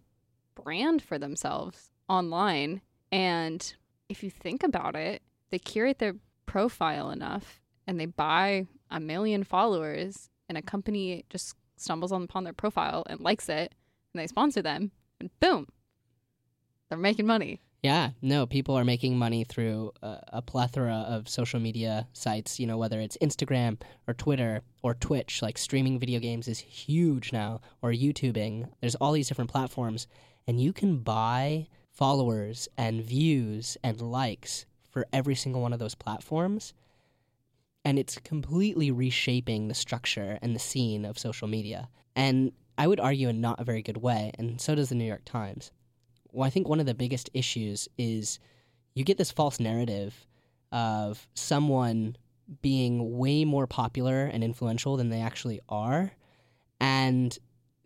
brand 0.53 1.01
for 1.01 1.17
themselves 1.17 1.89
online 2.07 2.81
and 3.11 3.73
if 4.09 4.21
you 4.21 4.29
think 4.29 4.61
about 4.61 4.95
it, 4.95 5.23
they 5.49 5.57
curate 5.57 5.97
their 5.97 6.13
profile 6.45 7.09
enough 7.09 7.59
and 7.87 7.99
they 7.99 8.05
buy 8.05 8.67
a 8.91 8.99
million 8.99 9.43
followers 9.43 10.29
and 10.47 10.55
a 10.55 10.61
company 10.61 11.25
just 11.31 11.55
stumbles 11.77 12.11
upon 12.11 12.43
their 12.43 12.53
profile 12.53 13.03
and 13.09 13.19
likes 13.19 13.49
it 13.49 13.73
and 14.13 14.21
they 14.21 14.27
sponsor 14.27 14.61
them 14.61 14.91
and 15.19 15.31
boom 15.39 15.67
they're 16.87 16.97
making 16.99 17.25
money 17.25 17.59
Yeah, 17.83 18.11
no, 18.23 18.47
people 18.47 18.75
are 18.75 18.83
making 18.83 19.17
money 19.17 19.43
through 19.43 19.91
a, 20.01 20.19
a 20.33 20.41
plethora 20.41 21.05
of 21.07 21.29
social 21.29 21.59
media 21.59 22.07
sites, 22.11 22.59
you 22.59 22.65
know, 22.65 22.77
whether 22.77 22.99
it's 22.99 23.17
Instagram 23.21 23.79
or 24.07 24.15
Twitter 24.15 24.61
or 24.81 24.95
Twitch, 24.95 25.41
like 25.41 25.57
streaming 25.57 25.99
video 25.99 26.19
games 26.19 26.47
is 26.47 26.59
huge 26.59 27.31
now, 27.31 27.61
or 27.81 27.91
YouTubing. 27.91 28.67
There's 28.81 28.95
all 28.95 29.11
these 29.11 29.27
different 29.27 29.51
platforms, 29.51 30.07
and 30.47 30.59
you 30.59 30.73
can 30.73 30.97
buy 30.97 31.67
followers 31.91 32.67
and 32.77 33.03
views 33.03 33.77
and 33.83 34.01
likes 34.01 34.65
for 34.89 35.05
every 35.13 35.35
single 35.35 35.61
one 35.61 35.73
of 35.73 35.79
those 35.79 35.95
platforms. 35.95 36.73
And 37.85 37.99
it's 37.99 38.17
completely 38.17 38.89
reshaping 38.89 39.67
the 39.67 39.75
structure 39.75 40.39
and 40.41 40.55
the 40.55 40.59
scene 40.59 41.05
of 41.05 41.19
social 41.19 41.47
media. 41.47 41.89
And 42.15 42.53
I 42.77 42.87
would 42.87 42.99
argue 42.99 43.29
in 43.29 43.39
not 43.39 43.59
a 43.59 43.63
very 43.63 43.83
good 43.83 43.97
way, 43.97 44.31
and 44.37 44.59
so 44.59 44.73
does 44.73 44.89
the 44.89 44.95
New 44.95 45.05
York 45.05 45.25
Times 45.25 45.71
well, 46.37 46.45
I 46.45 46.51
think 46.51 46.69
one 46.69 46.79
of 46.79 46.85
the 46.85 46.93
biggest 46.93 47.31
issues 47.33 47.89
is 47.97 48.37
you 48.93 49.03
get 49.03 49.17
this 49.17 49.31
false 49.31 49.59
narrative 49.59 50.27
of 50.71 51.27
someone 51.33 52.15
being 52.61 53.17
way 53.17 53.43
more 53.43 53.65
popular 53.65 54.25
and 54.25 54.43
influential 54.43 54.97
than 54.97 55.09
they 55.09 55.19
actually 55.19 55.59
are, 55.67 56.11
and 56.79 57.35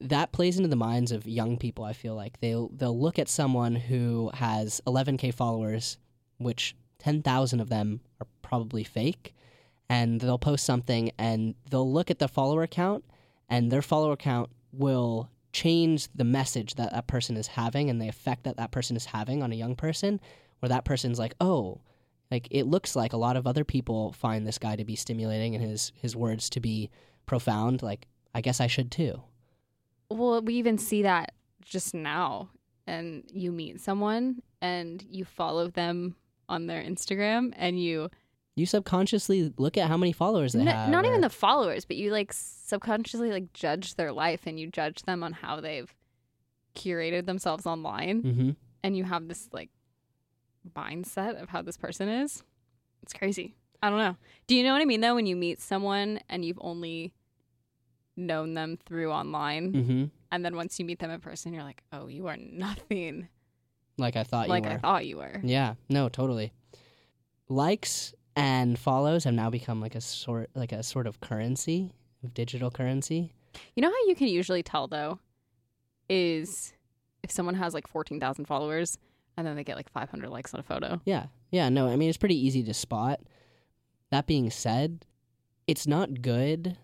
that 0.01 0.33
plays 0.33 0.57
into 0.57 0.67
the 0.67 0.75
minds 0.75 1.13
of 1.13 1.25
young 1.25 1.57
people. 1.57 1.85
I 1.85 1.93
feel 1.93 2.13
like 2.13 2.41
they'll 2.41 2.67
they'll 2.75 2.99
look 2.99 3.17
at 3.17 3.29
someone 3.29 3.73
who 3.73 4.29
has 4.33 4.81
11k 4.85 5.33
followers, 5.33 5.97
which 6.37 6.75
10,000 6.99 7.61
of 7.61 7.69
them 7.69 8.01
are 8.19 8.27
probably 8.41 8.83
fake, 8.83 9.33
and 9.87 10.19
they'll 10.19 10.37
post 10.37 10.65
something 10.65 11.09
and 11.17 11.55
they'll 11.69 11.89
look 11.89 12.11
at 12.11 12.19
the 12.19 12.27
follower 12.27 12.67
count, 12.67 13.05
and 13.47 13.71
their 13.71 13.81
follower 13.81 14.17
count 14.17 14.49
will 14.73 15.29
change 15.51 16.07
the 16.15 16.23
message 16.23 16.75
that 16.75 16.91
that 16.91 17.07
person 17.07 17.35
is 17.35 17.47
having 17.47 17.89
and 17.89 18.01
the 18.01 18.07
effect 18.07 18.43
that 18.43 18.57
that 18.57 18.71
person 18.71 18.95
is 18.95 19.05
having 19.05 19.43
on 19.43 19.51
a 19.51 19.55
young 19.55 19.75
person 19.75 20.19
where 20.59 20.69
that 20.69 20.85
person's 20.85 21.19
like 21.19 21.35
oh 21.41 21.81
like 22.29 22.47
it 22.49 22.65
looks 22.65 22.95
like 22.95 23.13
a 23.13 23.17
lot 23.17 23.35
of 23.35 23.45
other 23.45 23.65
people 23.65 24.13
find 24.13 24.47
this 24.47 24.57
guy 24.57 24.75
to 24.75 24.85
be 24.85 24.95
stimulating 24.95 25.53
and 25.53 25.63
his 25.63 25.91
his 25.95 26.15
words 26.15 26.49
to 26.49 26.59
be 26.59 26.89
profound 27.25 27.81
like 27.81 28.07
i 28.33 28.41
guess 28.41 28.59
i 28.59 28.67
should 28.67 28.91
too. 28.91 29.21
Well 30.09 30.41
we 30.41 30.55
even 30.55 30.77
see 30.77 31.03
that 31.03 31.33
just 31.61 31.93
now 31.93 32.49
and 32.87 33.23
you 33.27 33.51
meet 33.51 33.79
someone 33.81 34.41
and 34.61 35.03
you 35.09 35.25
follow 35.25 35.67
them 35.67 36.15
on 36.49 36.67
their 36.67 36.83
instagram 36.83 37.53
and 37.55 37.81
you 37.81 38.09
you 38.55 38.65
subconsciously 38.65 39.53
look 39.57 39.77
at 39.77 39.87
how 39.87 39.97
many 39.97 40.11
followers 40.11 40.53
they 40.53 40.59
N- 40.61 40.67
have 40.67 40.89
not 40.89 41.05
or- 41.05 41.09
even 41.09 41.21
the 41.21 41.29
followers, 41.29 41.85
but 41.85 41.95
you 41.97 42.11
like 42.11 42.31
subconsciously 42.33 43.31
like 43.31 43.53
judge 43.53 43.95
their 43.95 44.11
life 44.11 44.41
and 44.45 44.59
you 44.59 44.67
judge 44.67 45.03
them 45.03 45.23
on 45.23 45.33
how 45.33 45.59
they've 45.61 45.93
curated 46.75 47.25
themselves 47.25 47.65
online 47.65 48.21
Mhm. 48.23 48.55
and 48.83 48.95
you 48.97 49.03
have 49.03 49.27
this 49.27 49.49
like 49.51 49.69
mindset 50.75 51.41
of 51.41 51.49
how 51.49 51.61
this 51.61 51.77
person 51.77 52.07
is. 52.09 52.43
It's 53.03 53.13
crazy. 53.13 53.55
I 53.81 53.89
don't 53.89 53.97
know. 53.99 54.15
Do 54.47 54.55
you 54.55 54.63
know 54.63 54.73
what 54.73 54.81
I 54.81 54.85
mean 54.85 55.01
though 55.01 55.15
when 55.15 55.25
you 55.25 55.35
meet 55.35 55.59
someone 55.59 56.19
and 56.29 56.45
you've 56.45 56.59
only 56.61 57.13
known 58.15 58.53
them 58.53 58.77
through 58.85 59.11
online 59.11 59.73
Mhm. 59.73 60.11
and 60.31 60.45
then 60.45 60.55
once 60.55 60.77
you 60.77 60.85
meet 60.85 60.99
them 60.99 61.09
in 61.09 61.19
person 61.19 61.53
you're 61.53 61.63
like, 61.63 61.81
"Oh, 61.91 62.07
you 62.07 62.27
are 62.27 62.37
nothing 62.37 63.27
like 63.97 64.15
i 64.15 64.23
thought 64.23 64.47
like 64.49 64.63
you 64.63 64.69
were 64.69 64.75
I 64.75 64.79
thought 64.79 65.05
you 65.05 65.17
were." 65.17 65.39
Yeah, 65.43 65.75
no, 65.89 66.09
totally. 66.09 66.53
Likes 67.49 68.13
and 68.35 68.77
follows 68.77 69.23
have 69.25 69.33
now 69.33 69.49
become 69.49 69.81
like 69.81 69.95
a 69.95 70.01
sort 70.01 70.49
like 70.55 70.71
a 70.71 70.83
sort 70.83 71.07
of 71.07 71.19
currency, 71.21 71.93
digital 72.33 72.71
currency. 72.71 73.33
You 73.75 73.81
know 73.81 73.89
how 73.89 74.07
you 74.07 74.15
can 74.15 74.27
usually 74.27 74.63
tell 74.63 74.87
though 74.87 75.19
is 76.09 76.73
if 77.23 77.31
someone 77.31 77.55
has 77.55 77.73
like 77.73 77.87
14,000 77.87 78.45
followers 78.45 78.97
and 79.37 79.45
then 79.45 79.55
they 79.55 79.63
get 79.63 79.75
like 79.75 79.89
500 79.89 80.29
likes 80.29 80.53
on 80.53 80.59
a 80.59 80.63
photo. 80.63 80.99
Yeah. 81.05 81.27
Yeah, 81.51 81.69
no, 81.69 81.87
I 81.87 81.95
mean 81.95 82.09
it's 82.09 82.17
pretty 82.17 82.39
easy 82.45 82.63
to 82.63 82.73
spot. 82.73 83.19
That 84.09 84.27
being 84.27 84.49
said, 84.49 85.05
it's 85.67 85.87
not 85.87 86.21
good 86.21 86.77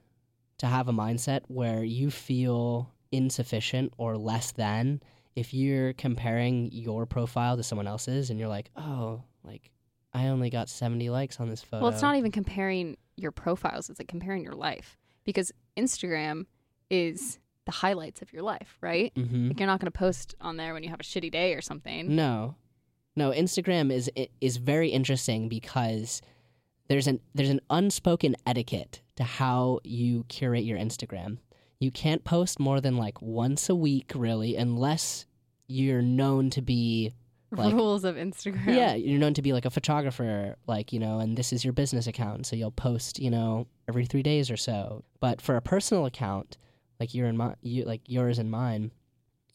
to 0.59 0.65
have 0.65 0.87
a 0.87 0.93
mindset 0.93 1.41
where 1.47 1.83
you 1.83 2.09
feel 2.09 2.93
insufficient 3.11 3.93
or 3.97 4.17
less 4.17 4.51
than 4.51 5.01
if 5.35 5.53
you're 5.53 5.93
comparing 5.93 6.69
your 6.71 7.05
profile 7.05 7.55
to 7.57 7.63
someone 7.63 7.87
else's 7.87 8.29
and 8.29 8.39
you're 8.39 8.49
like, 8.49 8.69
"Oh, 8.75 9.23
like 9.43 9.71
I 10.17 10.27
only 10.29 10.49
got 10.49 10.69
70 10.69 11.09
likes 11.09 11.39
on 11.39 11.49
this 11.49 11.61
photo." 11.61 11.83
Well, 11.83 11.93
it's 11.93 12.01
not 12.01 12.15
even 12.15 12.31
comparing 12.31 12.97
your 13.15 13.31
profiles, 13.31 13.89
it's 13.89 13.99
like 13.99 14.07
comparing 14.07 14.43
your 14.43 14.53
life 14.55 14.97
because 15.23 15.51
Instagram 15.77 16.45
is 16.89 17.39
the 17.65 17.71
highlights 17.71 18.21
of 18.21 18.31
your 18.31 18.43
life, 18.43 18.77
right? 18.81 19.13
Mhm. 19.15 19.49
Like 19.49 19.59
you're 19.59 19.67
not 19.67 19.79
going 19.79 19.91
to 19.91 19.97
post 19.97 20.35
on 20.39 20.57
there 20.57 20.73
when 20.73 20.83
you 20.83 20.89
have 20.89 20.99
a 20.99 21.03
shitty 21.03 21.31
day 21.31 21.53
or 21.53 21.61
something. 21.61 22.15
No, 22.15 22.55
no. 23.15 23.31
Instagram 23.31 23.91
is 23.91 24.09
is 24.39 24.57
very 24.57 24.89
interesting 24.89 25.49
because 25.49 26.21
there's 26.87 27.07
an 27.07 27.19
there's 27.35 27.49
an 27.49 27.59
unspoken 27.69 28.35
etiquette 28.45 29.01
to 29.17 29.23
how 29.23 29.79
you 29.83 30.23
curate 30.29 30.63
your 30.63 30.77
Instagram. 30.77 31.39
You 31.79 31.91
can't 31.91 32.23
post 32.23 32.59
more 32.59 32.79
than 32.79 32.97
like 32.97 33.21
once 33.21 33.69
a 33.69 33.75
week, 33.75 34.13
really, 34.15 34.55
unless 34.55 35.25
you're 35.67 36.01
known 36.01 36.49
to 36.51 36.61
be 36.61 37.13
Like- 37.51 37.73
Rules 37.73 38.03
of 38.03 38.15
Instagram. 38.15 38.75
yeah, 38.75 38.93
you're 38.95 39.19
known 39.19 39.33
to 39.35 39.41
be 39.41 39.53
like 39.53 39.65
a 39.65 39.69
photographer, 39.69 40.55
like 40.67 40.91
you 40.91 40.99
know, 40.99 41.19
and 41.19 41.37
this 41.37 41.53
is 41.53 41.63
your 41.63 41.73
business 41.73 42.05
account, 42.07 42.45
so 42.45 42.55
you'll 42.55 42.71
post, 42.71 43.19
you 43.19 43.29
know, 43.31 43.67
every 43.87 44.05
three 44.05 44.23
days 44.23 44.51
or 44.51 44.57
so. 44.57 45.03
But 45.21 45.41
for 45.41 45.55
a 45.55 45.61
personal 45.61 46.05
account, 46.05 46.57
like 46.99 47.13
you're 47.13 47.27
in 47.27 47.37
my, 47.37 47.55
you 47.61 47.85
like 47.85 48.01
yours 48.05 48.37
and 48.37 48.51
mine, 48.51 48.91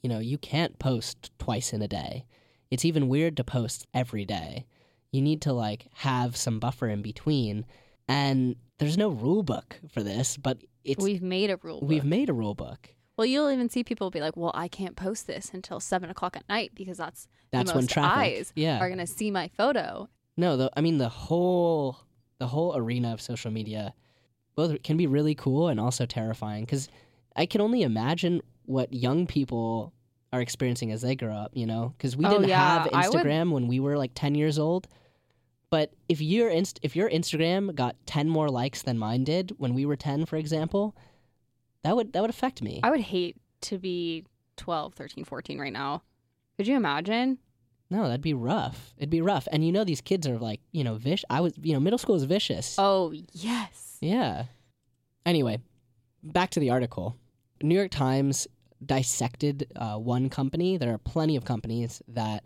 you 0.03 0.09
know, 0.09 0.21
you 0.21 0.39
can't 0.39 0.79
post 0.79 1.31
twice 1.39 1.73
in 1.75 1.83
a 1.83 1.89
day. 1.89 2.25
It's 2.71 2.85
even 2.87 3.09
weird 3.09 3.37
to 3.37 3.45
post 3.45 3.87
every 3.93 4.25
day. 4.25 4.65
You 5.11 5.21
need 5.21 5.43
to 5.43 5.53
like 5.53 5.89
have 5.97 6.35
some 6.37 6.59
buffer 6.59 6.89
in 6.89 7.03
between, 7.03 7.67
and 8.09 8.57
there's 8.79 8.97
no 8.97 9.11
rule 9.11 9.43
book 9.43 9.79
for 9.93 10.03
this, 10.03 10.39
but 10.39 10.57
it's 10.83 11.05
We've 11.05 11.23
made 11.23 11.51
a 11.51 11.59
rule. 11.63 11.81
we've 11.83 12.05
made 12.05 12.31
a 12.31 12.33
rule 12.33 12.55
book. 12.55 12.89
Well, 13.17 13.27
you'll 13.27 13.51
even 13.51 13.69
see 13.69 13.85
people 13.85 14.11
be 14.11 14.21
like, 14.21 14.37
"Well, 14.37 14.53
I 14.55 14.69
can't 14.69 14.97
post 14.97 15.27
this 15.27 15.51
until 15.53 15.81
seven 15.81 16.11
o'clock 16.11 16.37
at 16.37 16.49
night 16.49 16.73
because 16.75 16.97
that's 16.99 17.29
That's 17.51 17.75
when 17.75 17.87
traffic, 17.87 18.19
eyes 18.19 18.53
yeah, 18.57 18.79
are 18.81 18.89
going 18.89 18.99
to 18.99 19.07
see 19.07 19.31
my 19.31 19.49
photo." 19.49 20.09
No, 20.37 20.57
the, 20.57 20.71
I 20.77 20.81
mean 20.81 20.99
the 20.99 21.09
whole 21.11 21.99
the 22.39 22.47
whole 22.49 22.77
arena 22.77 23.13
of 23.13 23.21
social 23.21 23.51
media 23.51 23.95
both 24.57 24.83
can 24.83 24.97
be 24.97 25.07
really 25.07 25.35
cool 25.35 25.69
and 25.69 25.79
also 25.79 26.07
terrifying 26.07 26.65
because 26.65 26.89
I 27.37 27.47
can 27.47 27.61
only 27.61 27.83
imagine 27.83 28.41
what 28.65 28.93
young 28.93 29.27
people 29.27 29.93
are 30.33 30.41
experiencing 30.41 30.91
as 30.93 31.03
they 31.03 31.15
grow 31.15 31.35
up. 31.35 31.53
You 31.55 31.67
know, 31.67 31.95
because 31.97 32.17
we 32.17 32.25
Oh, 32.25 32.31
didn't 32.31 32.49
yeah, 32.49 32.83
have 32.85 32.89
I 32.93 33.09
would- 33.09 33.19
Instagram 33.19 33.51
when 33.53 33.69
we 33.69 33.79
were 33.81 33.99
like 33.99 34.13
ten 34.15 34.35
years 34.35 34.59
old. 34.59 34.89
But 35.71 35.93
if 36.09 36.21
your 36.21 36.51
inst- 36.51 36.81
if 36.83 36.95
your 36.97 37.09
Instagram 37.11 37.75
got 37.75 37.97
ten 38.07 38.29
more 38.29 38.49
likes 38.51 38.83
than 38.83 38.99
mine 38.99 39.25
did 39.25 39.53
when 39.59 39.73
we 39.75 39.87
were 39.87 39.97
ten, 39.97 40.27
for 40.27 40.37
example, 40.37 40.95
that 41.85 41.97
would 41.97 42.13
that 42.13 42.21
would 42.21 42.31
affect 42.31 42.63
me. 42.63 42.81
I 42.83 42.91
would 42.91 43.01
hate 43.01 43.37
to 43.63 43.79
be 43.79 44.25
12, 44.57 44.95
13, 44.95 45.25
14 45.25 45.59
right 45.59 45.73
now. 45.73 46.03
Could 46.57 46.67
you 46.67 46.77
imagine? 46.77 47.39
no, 47.93 48.05
that'd 48.05 48.23
be 48.23 48.33
rough. 48.33 48.95
It'd 48.97 49.11
be 49.11 49.21
rough. 49.21 49.47
And 49.53 49.65
you 49.65 49.71
know, 49.71 49.85
these 49.85 50.01
kids 50.01 50.27
are 50.27 50.39
like, 50.39 50.61
you 50.73 50.83
know, 50.83 50.95
vish. 50.95 51.25
I 51.29 51.41
was, 51.41 51.53
you 51.63 51.75
know, 51.75 51.81
middle 51.81 51.99
school 51.99 52.17
is 52.17 52.25
vicious. 52.25 52.77
Oh, 52.79 53.13
yes. 53.33 53.99
Yeah. 54.01 54.45
Anyway, 55.27 55.59
back 56.23 56.51
to 56.51 56.61
the 56.61 56.71
article. 56.71 57.17
New 57.63 57.75
York 57.75 57.91
Times 57.91 58.49
dissected 58.85 59.71
uh, 59.77 59.97
one 59.97 60.31
company. 60.31 60.79
There 60.79 60.95
are 60.95 60.99
plenty 60.99 61.37
of 61.37 61.45
companies 61.45 62.01
that 62.09 62.45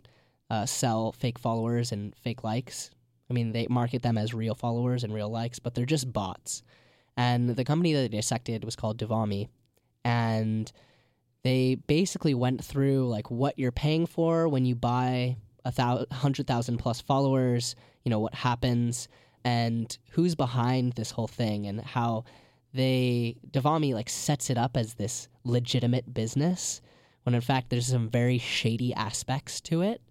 uh, 0.49 0.65
sell 0.65 1.13
fake 1.13 1.39
followers 1.39 1.93
and 1.93 2.13
fake 2.17 2.43
likes. 2.43 2.91
I 3.29 3.33
mean, 3.33 3.53
they 3.53 3.67
market 3.69 4.01
them 4.01 4.17
as 4.17 4.33
real 4.33 4.53
followers 4.53 5.05
and 5.05 5.13
real 5.13 5.29
likes, 5.29 5.59
but 5.59 5.75
they're 5.75 5.85
just 5.85 6.11
bots. 6.11 6.61
And 7.17 7.49
the 7.49 7.65
company 7.65 7.93
that 7.93 7.99
they 7.99 8.17
dissected 8.17 8.63
was 8.63 8.75
called 8.75 8.99
Devumi. 8.99 9.49
And 10.05 10.71
they 11.43 11.75
basically 11.75 12.35
went 12.35 12.63
through 12.63 13.09
like 13.09 13.31
what 13.31 13.57
you're 13.57 13.71
paying 13.71 14.05
for 14.05 14.47
when 14.47 14.65
you 14.65 14.75
buy 14.75 15.37
a 15.65 15.71
thou- 15.71 16.05
hundred 16.11 16.47
thousand 16.47 16.77
plus 16.77 17.01
followers, 17.01 17.75
you 18.05 18.09
know, 18.09 18.19
what 18.19 18.35
happens 18.35 19.07
and 19.43 19.97
who's 20.11 20.35
behind 20.35 20.93
this 20.93 21.11
whole 21.11 21.27
thing 21.27 21.65
and 21.65 21.81
how 21.81 22.23
they 22.73 23.35
Devumi 23.49 23.93
like 23.93 24.09
sets 24.09 24.49
it 24.49 24.57
up 24.57 24.77
as 24.77 24.93
this 24.93 25.27
legitimate 25.43 26.13
business 26.13 26.81
when 27.23 27.33
in 27.33 27.41
fact 27.41 27.69
there's 27.69 27.87
some 27.87 28.09
very 28.09 28.37
shady 28.37 28.93
aspects 28.93 29.59
to 29.61 29.81
it. 29.81 30.01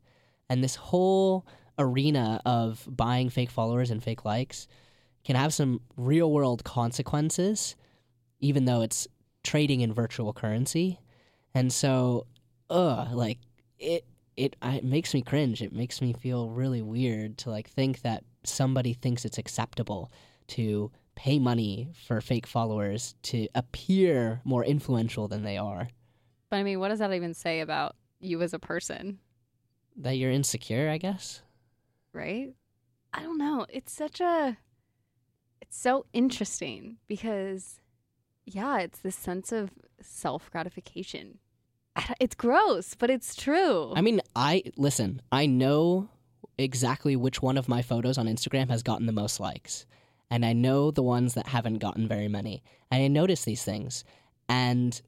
And 0.49 0.63
this 0.63 0.77
whole 0.77 1.47
arena 1.79 2.41
of 2.45 2.87
buying 2.91 3.31
fake 3.31 3.51
followers 3.51 3.91
and 3.91 4.03
fake 4.03 4.25
likes 4.25 4.69
can 5.26 5.37
have 5.37 5.52
some 5.52 5.80
real 5.97 6.30
world 6.33 6.64
consequences 6.64 7.76
even 8.40 8.64
though 8.66 8.83
it's 8.83 9.09
trading 9.42 9.80
in 9.80 9.92
virtual 9.92 10.33
currency. 10.33 10.99
And 11.54 11.73
so, 11.73 12.26
ugh, 12.71 13.12
like 13.12 13.38
it 13.78 14.04
it 14.37 14.56
I, 14.61 14.76
it 14.76 14.85
makes 14.85 15.14
me 15.14 15.23
cringe. 15.23 15.62
It 15.62 15.73
makes 15.73 16.00
me 16.02 16.12
feel 16.12 16.50
really 16.50 16.83
weird 16.83 17.38
to 17.38 17.50
like 17.50 17.68
think 17.68 18.02
that 18.02 18.25
somebody 18.45 18.92
thinks 18.92 19.25
it's 19.25 19.38
acceptable 19.38 20.12
to 20.49 20.90
pay 21.14 21.38
money 21.38 21.88
for 22.06 22.21
fake 22.21 22.47
followers 22.47 23.14
to 23.23 23.49
appear 23.54 24.40
more 24.45 24.64
influential 24.64 25.28
than 25.28 25.42
they 25.42 25.56
are. 25.56 25.88
But 26.50 26.56
I 26.59 26.62
mean, 26.62 26.78
what 26.78 26.88
does 26.90 26.99
that 26.99 27.12
even 27.14 27.33
say 27.35 27.61
about 27.61 27.97
you 28.21 28.42
as 28.42 28.52
a 28.52 28.59
person, 28.59 29.18
That 29.97 30.18
you're 30.18 30.30
insecure, 30.30 30.90
I 30.90 30.99
guess. 30.99 31.40
right? 32.12 32.52
I 33.14 33.23
don't 33.23 33.38
know. 33.38 33.64
It's 33.71 33.92
such 33.92 34.21
a 34.21 34.59
it's 35.69 35.79
so 35.79 36.07
interesting 36.13 36.97
because 37.09 37.81
yeah, 38.45 38.79
it's 38.79 39.01
this 39.01 39.17
sense 39.17 39.51
of 39.53 39.71
self-gratification. 40.01 41.39
It's 42.21 42.35
gross, 42.35 42.95
but 42.95 43.11
it's 43.11 43.35
true. 43.35 43.93
I 43.97 44.03
mean, 44.03 44.21
I 44.35 44.63
listen, 44.77 45.23
I 45.33 45.47
know 45.47 46.09
exactly 46.59 47.17
which 47.17 47.43
one 47.43 47.57
of 47.57 47.69
my 47.69 47.83
photos 47.83 48.19
on 48.19 48.27
Instagram 48.27 48.69
has 48.71 48.83
gotten 48.83 49.07
the 49.07 49.13
most 49.13 49.41
likes. 49.41 49.87
And 50.31 50.45
I 50.45 50.53
know 50.53 50.91
the 50.91 51.03
ones 51.03 51.35
that 51.35 51.47
haven't 51.47 51.79
gotten 51.79 52.09
very 52.09 52.29
many. 52.29 52.63
And 52.91 53.03
I 53.03 53.09
notice 53.09 53.45
these 53.45 53.63
things. 53.63 54.05
And 54.49 55.01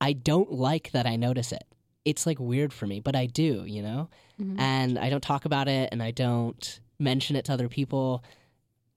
I 0.00 0.12
don't 0.12 0.52
like 0.52 0.90
that 0.92 1.06
I 1.06 1.16
notice 1.16 1.52
it. 1.52 1.64
It's 2.04 2.26
like 2.26 2.38
weird 2.40 2.72
for 2.72 2.86
me, 2.86 3.00
but 3.00 3.14
I 3.14 3.26
do, 3.26 3.64
you 3.66 3.82
know? 3.82 4.08
Mhm. 4.40 4.58
And 4.58 4.98
I 4.98 5.10
don't 5.10 5.22
talk 5.22 5.44
about 5.44 5.68
it 5.68 5.90
and 5.92 6.02
I 6.02 6.10
don't 6.10 6.80
mention 6.98 7.36
it 7.36 7.44
to 7.46 7.52
other 7.52 7.68
people 7.68 8.24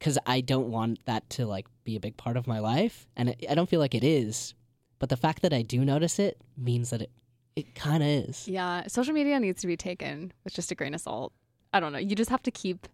because 0.03 0.17
I 0.25 0.41
don't 0.41 0.69
want 0.69 0.99
that 1.05 1.29
to 1.31 1.45
like 1.45 1.65
be 1.85 1.95
a 1.95 1.99
big 2.01 2.17
part 2.17 2.35
of 2.35 2.45
my 2.45 2.59
life. 2.59 3.07
And 3.15 3.29
I 3.29 3.35
I 3.49 3.55
don't 3.55 3.69
feel 3.69 3.79
like 3.79 3.95
it 3.95 4.03
is. 4.03 4.53
But 4.99 5.07
the 5.07 5.15
fact 5.15 5.41
that 5.43 5.53
I 5.53 5.61
do 5.61 5.85
notice 5.85 6.19
it 6.19 6.37
means 6.57 6.89
that 6.89 7.01
it, 7.01 7.11
it 7.55 7.73
kind 7.73 8.03
of 8.03 8.09
is. 8.09 8.45
Yeah, 8.45 8.85
social 8.87 9.13
media 9.13 9.39
needs 9.39 9.61
to 9.61 9.67
be 9.67 9.77
taken 9.77 10.33
with 10.43 10.53
just 10.53 10.71
a 10.71 10.75
grain 10.75 10.93
of 10.93 10.99
salt. 10.99 11.31
I 11.71 11.79
don't 11.79 11.93
know. 11.93 11.99
You 11.99 12.17
just 12.17 12.29
have 12.29 12.43
to 12.43 12.51
keep 12.51 12.85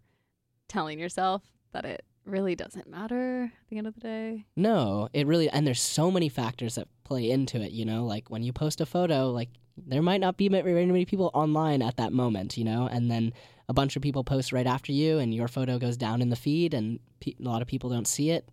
telling 0.67 0.99
yourself 0.99 1.41
that 1.73 1.83
it 1.83 2.05
really 2.25 2.55
doesn't 2.55 2.87
matter 2.87 3.45
at 3.45 3.69
the 3.69 3.77
end 3.79 3.87
of 3.87 3.95
the 3.95 4.01
day. 4.01 4.45
No, 4.55 5.09
it 5.11 5.25
really, 5.25 5.49
and 5.49 5.65
there's 5.65 5.81
so 5.81 6.11
many 6.11 6.29
factors 6.29 6.75
that 6.75 6.87
play 7.03 7.31
into 7.31 7.59
it, 7.59 7.71
you 7.71 7.85
know? 7.85 8.05
Like 8.05 8.29
when 8.29 8.43
you 8.43 8.53
post 8.53 8.81
a 8.81 8.85
photo, 8.85 9.31
like 9.31 9.49
there 9.87 10.01
might 10.01 10.21
not 10.21 10.37
be 10.37 10.47
very 10.47 10.85
many 10.85 11.05
people 11.05 11.31
online 11.33 11.81
at 11.81 11.97
that 11.97 12.13
moment, 12.13 12.57
you 12.57 12.63
know? 12.63 12.87
And 12.87 13.09
then 13.09 13.33
a 13.67 13.73
bunch 13.73 13.95
of 13.95 14.01
people 14.01 14.23
post 14.23 14.51
right 14.51 14.67
after 14.67 14.91
you, 14.91 15.19
and 15.19 15.33
your 15.33 15.47
photo 15.47 15.77
goes 15.77 15.97
down 15.97 16.21
in 16.21 16.29
the 16.29 16.35
feed, 16.35 16.73
and 16.73 16.99
pe- 17.19 17.35
a 17.39 17.43
lot 17.43 17.61
of 17.61 17.67
people 17.67 17.89
don't 17.89 18.07
see 18.07 18.31
it. 18.31 18.49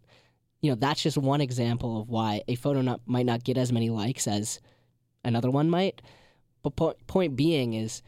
You 0.61 0.71
know, 0.71 0.77
that's 0.77 1.03
just 1.03 1.19
one 1.19 1.41
example 1.41 2.01
of 2.01 2.09
why 2.09 2.43
a 2.49 2.55
photo 2.55 2.81
not, 2.81 3.01
might 3.07 3.27
not 3.27 3.45
get 3.45 3.59
as 3.59 3.73
many 3.73 3.91
likes 3.91 4.27
as 4.27 4.61
another 5.25 5.51
one 5.51 5.71
might. 5.71 6.03
But 6.63 6.77
po- 6.77 6.97
point 7.07 7.37
being 7.37 7.75
is 7.75 8.03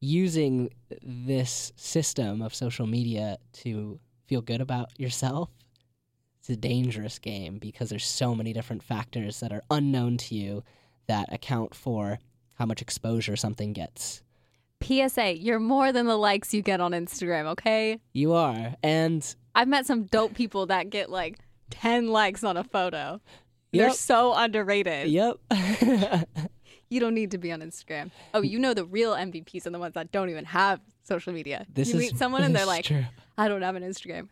using 0.00 0.70
this 1.02 1.72
system 1.76 2.42
of 2.42 2.54
social 2.54 2.86
media 2.86 3.38
to 3.52 4.00
feel 4.26 4.40
good 4.40 4.60
about 4.60 4.98
yourself 4.98 5.50
it's 6.40 6.48
a 6.48 6.56
dangerous 6.56 7.18
game 7.18 7.58
because 7.58 7.90
there's 7.90 8.06
so 8.06 8.34
many 8.34 8.52
different 8.52 8.82
factors 8.82 9.40
that 9.40 9.52
are 9.52 9.62
unknown 9.70 10.16
to 10.16 10.34
you 10.34 10.64
that 11.10 11.32
account 11.32 11.74
for 11.74 12.20
how 12.54 12.66
much 12.66 12.80
exposure 12.80 13.34
something 13.34 13.72
gets. 13.72 14.22
PSA, 14.82 15.36
you're 15.38 15.58
more 15.60 15.92
than 15.92 16.06
the 16.06 16.16
likes 16.16 16.54
you 16.54 16.62
get 16.62 16.80
on 16.80 16.92
Instagram, 16.92 17.46
okay? 17.46 17.98
You 18.12 18.32
are, 18.32 18.74
and 18.82 19.34
I've 19.54 19.68
met 19.68 19.86
some 19.86 20.04
dope 20.04 20.34
people 20.34 20.66
that 20.66 20.88
get 20.88 21.10
like 21.10 21.38
10 21.70 22.08
likes 22.08 22.44
on 22.44 22.56
a 22.56 22.64
photo. 22.64 23.20
They're 23.72 23.90
so 23.90 24.34
underrated. 24.34 25.08
yep, 25.08 25.36
You 26.90 26.98
don't 26.98 27.14
need 27.14 27.30
to 27.32 27.38
be 27.38 27.52
on 27.52 27.60
Instagram. 27.60 28.10
Oh, 28.34 28.42
you 28.42 28.58
know 28.58 28.74
the 28.74 28.84
real 28.84 29.12
MVPs 29.14 29.66
are 29.66 29.70
the 29.70 29.78
ones 29.78 29.94
that 29.94 30.10
don't 30.10 30.28
even 30.30 30.44
have 30.46 30.80
social 31.04 31.32
media. 31.32 31.66
this 31.72 31.88
you 31.88 31.94
is 31.94 32.00
meet 32.00 32.18
someone 32.18 32.42
and 32.42 32.54
they're 32.54 32.66
like, 32.66 32.84
true. 32.84 33.04
I 33.38 33.46
don't 33.48 33.62
have 33.62 33.76
an 33.76 33.82
Instagram. 33.84 34.28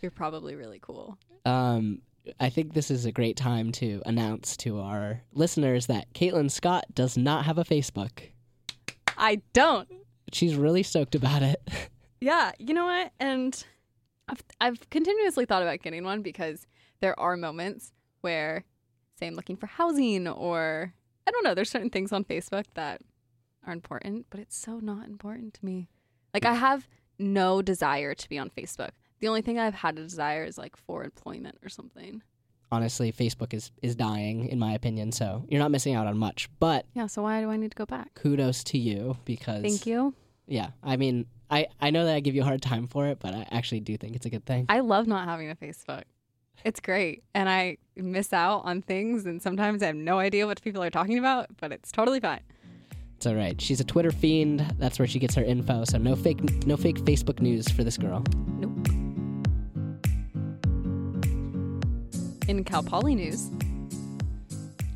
You're 0.00 0.10
probably 0.10 0.54
really 0.56 0.78
cool. 0.80 1.18
Um, 1.44 2.02
I 2.40 2.50
think 2.50 2.74
this 2.74 2.90
is 2.90 3.06
a 3.06 3.12
great 3.12 3.36
time 3.36 3.72
to 3.72 4.02
announce 4.06 4.56
to 4.58 4.80
our 4.80 5.22
listeners 5.32 5.86
that 5.86 6.12
Caitlin 6.12 6.50
Scott 6.50 6.86
does 6.94 7.16
not 7.16 7.44
have 7.44 7.58
a 7.58 7.64
Facebook. 7.64 8.30
I 9.16 9.42
don't. 9.52 9.88
She's 10.32 10.56
really 10.56 10.82
stoked 10.82 11.14
about 11.14 11.42
it. 11.42 11.60
Yeah, 12.18 12.52
you 12.58 12.72
know 12.72 12.86
what? 12.86 13.12
And 13.20 13.62
I've 14.26 14.42
I've 14.58 14.90
continuously 14.90 15.44
thought 15.44 15.60
about 15.62 15.82
getting 15.82 16.02
one 16.02 16.22
because 16.22 16.66
there 17.00 17.18
are 17.20 17.36
moments 17.36 17.92
where, 18.22 18.64
say, 19.18 19.26
I'm 19.26 19.34
looking 19.34 19.58
for 19.58 19.66
housing 19.66 20.26
or 20.26 20.94
I 21.26 21.30
don't 21.30 21.44
know. 21.44 21.54
There's 21.54 21.70
certain 21.70 21.90
things 21.90 22.12
on 22.12 22.24
Facebook 22.24 22.64
that 22.72 23.02
are 23.66 23.72
important, 23.72 24.26
but 24.30 24.40
it's 24.40 24.56
so 24.56 24.78
not 24.78 25.06
important 25.06 25.54
to 25.54 25.64
me. 25.64 25.88
Like 26.32 26.46
I 26.46 26.54
have 26.54 26.88
no 27.18 27.60
desire 27.62 28.14
to 28.14 28.28
be 28.28 28.38
on 28.38 28.50
Facebook. 28.50 28.90
The 29.20 29.28
only 29.28 29.42
thing 29.42 29.58
I've 29.58 29.74
had 29.74 29.98
a 29.98 30.02
desire 30.02 30.44
is 30.44 30.58
like 30.58 30.76
for 30.76 31.04
employment 31.04 31.58
or 31.62 31.68
something. 31.68 32.22
Honestly, 32.72 33.12
Facebook 33.12 33.54
is 33.54 33.70
is 33.80 33.94
dying, 33.94 34.48
in 34.48 34.58
my 34.58 34.74
opinion. 34.74 35.12
So 35.12 35.44
you're 35.48 35.60
not 35.60 35.70
missing 35.70 35.94
out 35.94 36.06
on 36.06 36.18
much. 36.18 36.48
But 36.58 36.84
Yeah, 36.94 37.06
so 37.06 37.22
why 37.22 37.40
do 37.40 37.50
I 37.50 37.56
need 37.56 37.70
to 37.70 37.76
go 37.76 37.86
back? 37.86 38.14
kudos 38.14 38.64
to 38.64 38.78
you 38.78 39.16
because 39.24 39.62
Thank 39.62 39.86
you. 39.86 40.14
Yeah, 40.48 40.68
I 40.82 40.96
mean, 40.96 41.26
I 41.50 41.66
I 41.80 41.90
know 41.90 42.04
that 42.04 42.14
I 42.14 42.20
give 42.20 42.34
you 42.34 42.42
a 42.42 42.44
hard 42.44 42.62
time 42.62 42.86
for 42.88 43.06
it, 43.06 43.18
but 43.20 43.34
I 43.34 43.46
actually 43.50 43.80
do 43.80 43.96
think 43.96 44.16
it's 44.16 44.26
a 44.26 44.30
good 44.30 44.44
thing. 44.44 44.66
I 44.68 44.80
love 44.80 45.06
not 45.06 45.26
having 45.28 45.50
a 45.50 45.54
Facebook. 45.54 46.02
It's 46.64 46.80
great. 46.80 47.22
And 47.34 47.48
I 47.48 47.76
miss 47.94 48.32
out 48.32 48.62
on 48.64 48.82
things 48.82 49.26
and 49.26 49.40
sometimes 49.40 49.82
I 49.82 49.86
have 49.86 49.96
no 49.96 50.18
idea 50.18 50.46
what 50.46 50.60
people 50.62 50.82
are 50.82 50.90
talking 50.90 51.18
about, 51.18 51.46
but 51.60 51.70
it's 51.70 51.92
totally 51.92 52.18
fine. 52.18 52.40
It's 53.16 53.26
all 53.26 53.34
right. 53.36 53.60
She's 53.60 53.80
a 53.80 53.84
Twitter 53.84 54.10
fiend. 54.10 54.60
That's 54.78 54.98
where 54.98 55.06
she 55.06 55.18
gets 55.20 55.34
her 55.36 55.44
info. 55.44 55.84
So 55.84 55.98
no 55.98 56.16
fake 56.16 56.66
no 56.66 56.76
fake 56.76 56.98
Facebook 57.00 57.40
news 57.40 57.68
for 57.68 57.84
this 57.84 57.96
girl. 57.96 58.24
Nope. 58.58 58.65
In 62.48 62.62
Cal 62.64 62.82
Poly 62.82 63.14
news, 63.14 63.50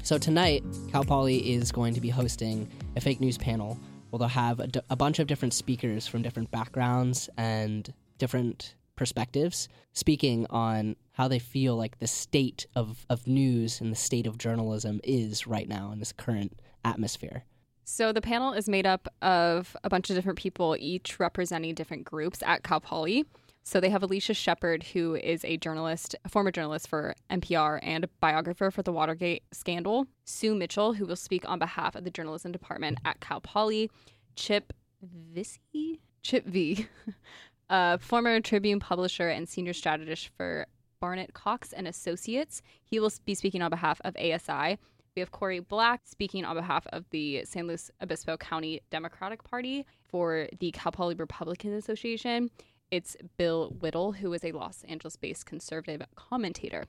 So 0.03 0.19
tonight, 0.19 0.63
Cal 0.91 1.05
Poly 1.05 1.53
is 1.53 1.73
going 1.73 1.95
to 1.95 2.01
be 2.01 2.09
hosting 2.09 2.69
a 2.97 3.01
fake 3.01 3.21
news 3.21 3.39
panel 3.39 3.79
where 4.11 4.19
they'll 4.19 4.29
have 4.29 4.61
a, 4.61 4.67
d- 4.69 4.81
a 4.89 4.97
bunch 4.97 5.19
of 5.19 5.27
different 5.27 5.55
speakers 5.55 6.07
from 6.07 6.23
different 6.23 6.51
backgrounds 6.51 7.29
and 7.37 7.93
different 8.19 8.75
perspectives 8.97 9.69
speaking 9.93 10.47
on 10.51 10.95
how 11.13 11.27
they 11.27 11.39
feel 11.39 11.77
like 11.77 11.99
the 11.99 12.07
state 12.07 12.67
of, 12.77 13.05
of 13.09 13.27
news 13.27 13.81
and 13.81 13.91
the 13.91 13.97
state 13.97 14.27
of 14.27 14.39
journalism 14.39 15.01
is 15.03 15.47
right 15.47 15.69
now 15.69 15.91
in 15.93 15.99
this 15.99 16.13
current 16.13 16.61
atmosphere. 16.85 17.45
so 17.85 18.13
the 18.13 18.21
panel 18.21 18.53
is 18.53 18.69
made 18.69 18.87
up 18.87 19.09
of 19.23 19.77
a 19.83 19.89
bunch 19.89 20.09
of 20.11 20.17
different 20.17 20.39
people, 20.39 20.77
each 20.79 21.19
representing 21.19 21.75
different 21.75 22.05
groups 22.05 22.43
at 22.47 22.63
Cal 22.63 22.81
Poly. 22.81 23.25
So 23.63 23.79
they 23.79 23.91
have 23.91 24.03
Alicia 24.03 24.35
Shepard, 24.35 24.83
who 24.83 25.15
is 25.15 25.45
a 25.45 25.57
journalist, 25.57 26.17
a 26.25 26.29
former 26.29 26.51
journalist 26.51 26.89
for 26.89 27.15
NPR 27.31 27.79
and 27.83 28.05
a 28.05 28.09
biographer 28.21 28.71
for 28.71 28.83
the 28.83 28.93
Watergate 28.93 29.43
scandal. 29.53 30.07
Sue 30.25 30.55
Mitchell, 30.55 30.95
who 30.95 31.07
will 31.07 31.17
speak 31.17 31.49
on 31.49 31.59
behalf 31.59 31.95
of 31.95 32.05
the 32.05 32.11
journalism 32.11 32.53
department 32.53 32.99
at 33.05 33.21
Cal 33.21 33.41
Poly. 33.41 33.91
Chip 34.35 34.73
Visci? 35.35 36.01
Chip 36.23 36.47
V, 36.47 36.87
a 37.71 37.73
uh, 37.73 37.99
former 37.99 38.41
Tribune 38.41 38.79
publisher 38.79 39.29
and 39.29 39.49
senior 39.49 39.73
strategist 39.73 40.31
for 40.37 40.67
Barnett 41.01 41.33
Cox 41.33 41.73
and 41.73 41.89
Associates. 41.89 42.63
He 42.83 43.01
will 43.01 43.11
be 43.25 43.35
speaking 43.35 43.63
on 43.63 43.71
behalf 43.71 44.01
of 44.05 44.15
ASI. 44.17 44.79
We 45.17 45.21
have 45.21 45.33
Corey 45.33 45.61
Black 45.61 46.03
speaking 46.05 46.45
on 46.45 46.55
behalf 46.55 46.87
of 46.93 47.05
the 47.11 47.45
San 47.45 47.67
Luis 47.67 47.91
Obispo 48.03 48.37
County 48.37 48.81
Democratic 48.91 49.43
Party 49.43 49.87
for 50.09 50.47
the 50.61 50.71
Cal 50.73 50.93
Poly 50.93 51.15
Republican 51.15 51.73
Association. 51.75 52.51
It's 52.91 53.17
Bill 53.37 53.71
Whittle, 53.81 54.13
who 54.13 54.33
is 54.33 54.45
a 54.45 54.53
Los 54.53 54.83
Angeles 54.89 55.17
based 55.17 55.47
conservative 55.47 56.03
commentator. 56.17 56.85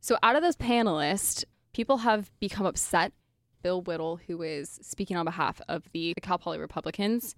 So, 0.00 0.18
out 0.22 0.36
of 0.36 0.42
those 0.42 0.56
panelists, 0.56 1.44
people 1.72 1.98
have 1.98 2.30
become 2.38 2.66
upset. 2.66 3.12
Bill 3.62 3.82
Whittle, 3.82 4.20
who 4.28 4.42
is 4.42 4.78
speaking 4.82 5.16
on 5.16 5.24
behalf 5.24 5.60
of 5.68 5.90
the, 5.92 6.14
Cal 6.22 6.38
Poly 6.38 6.58
Republicans, 6.58 7.34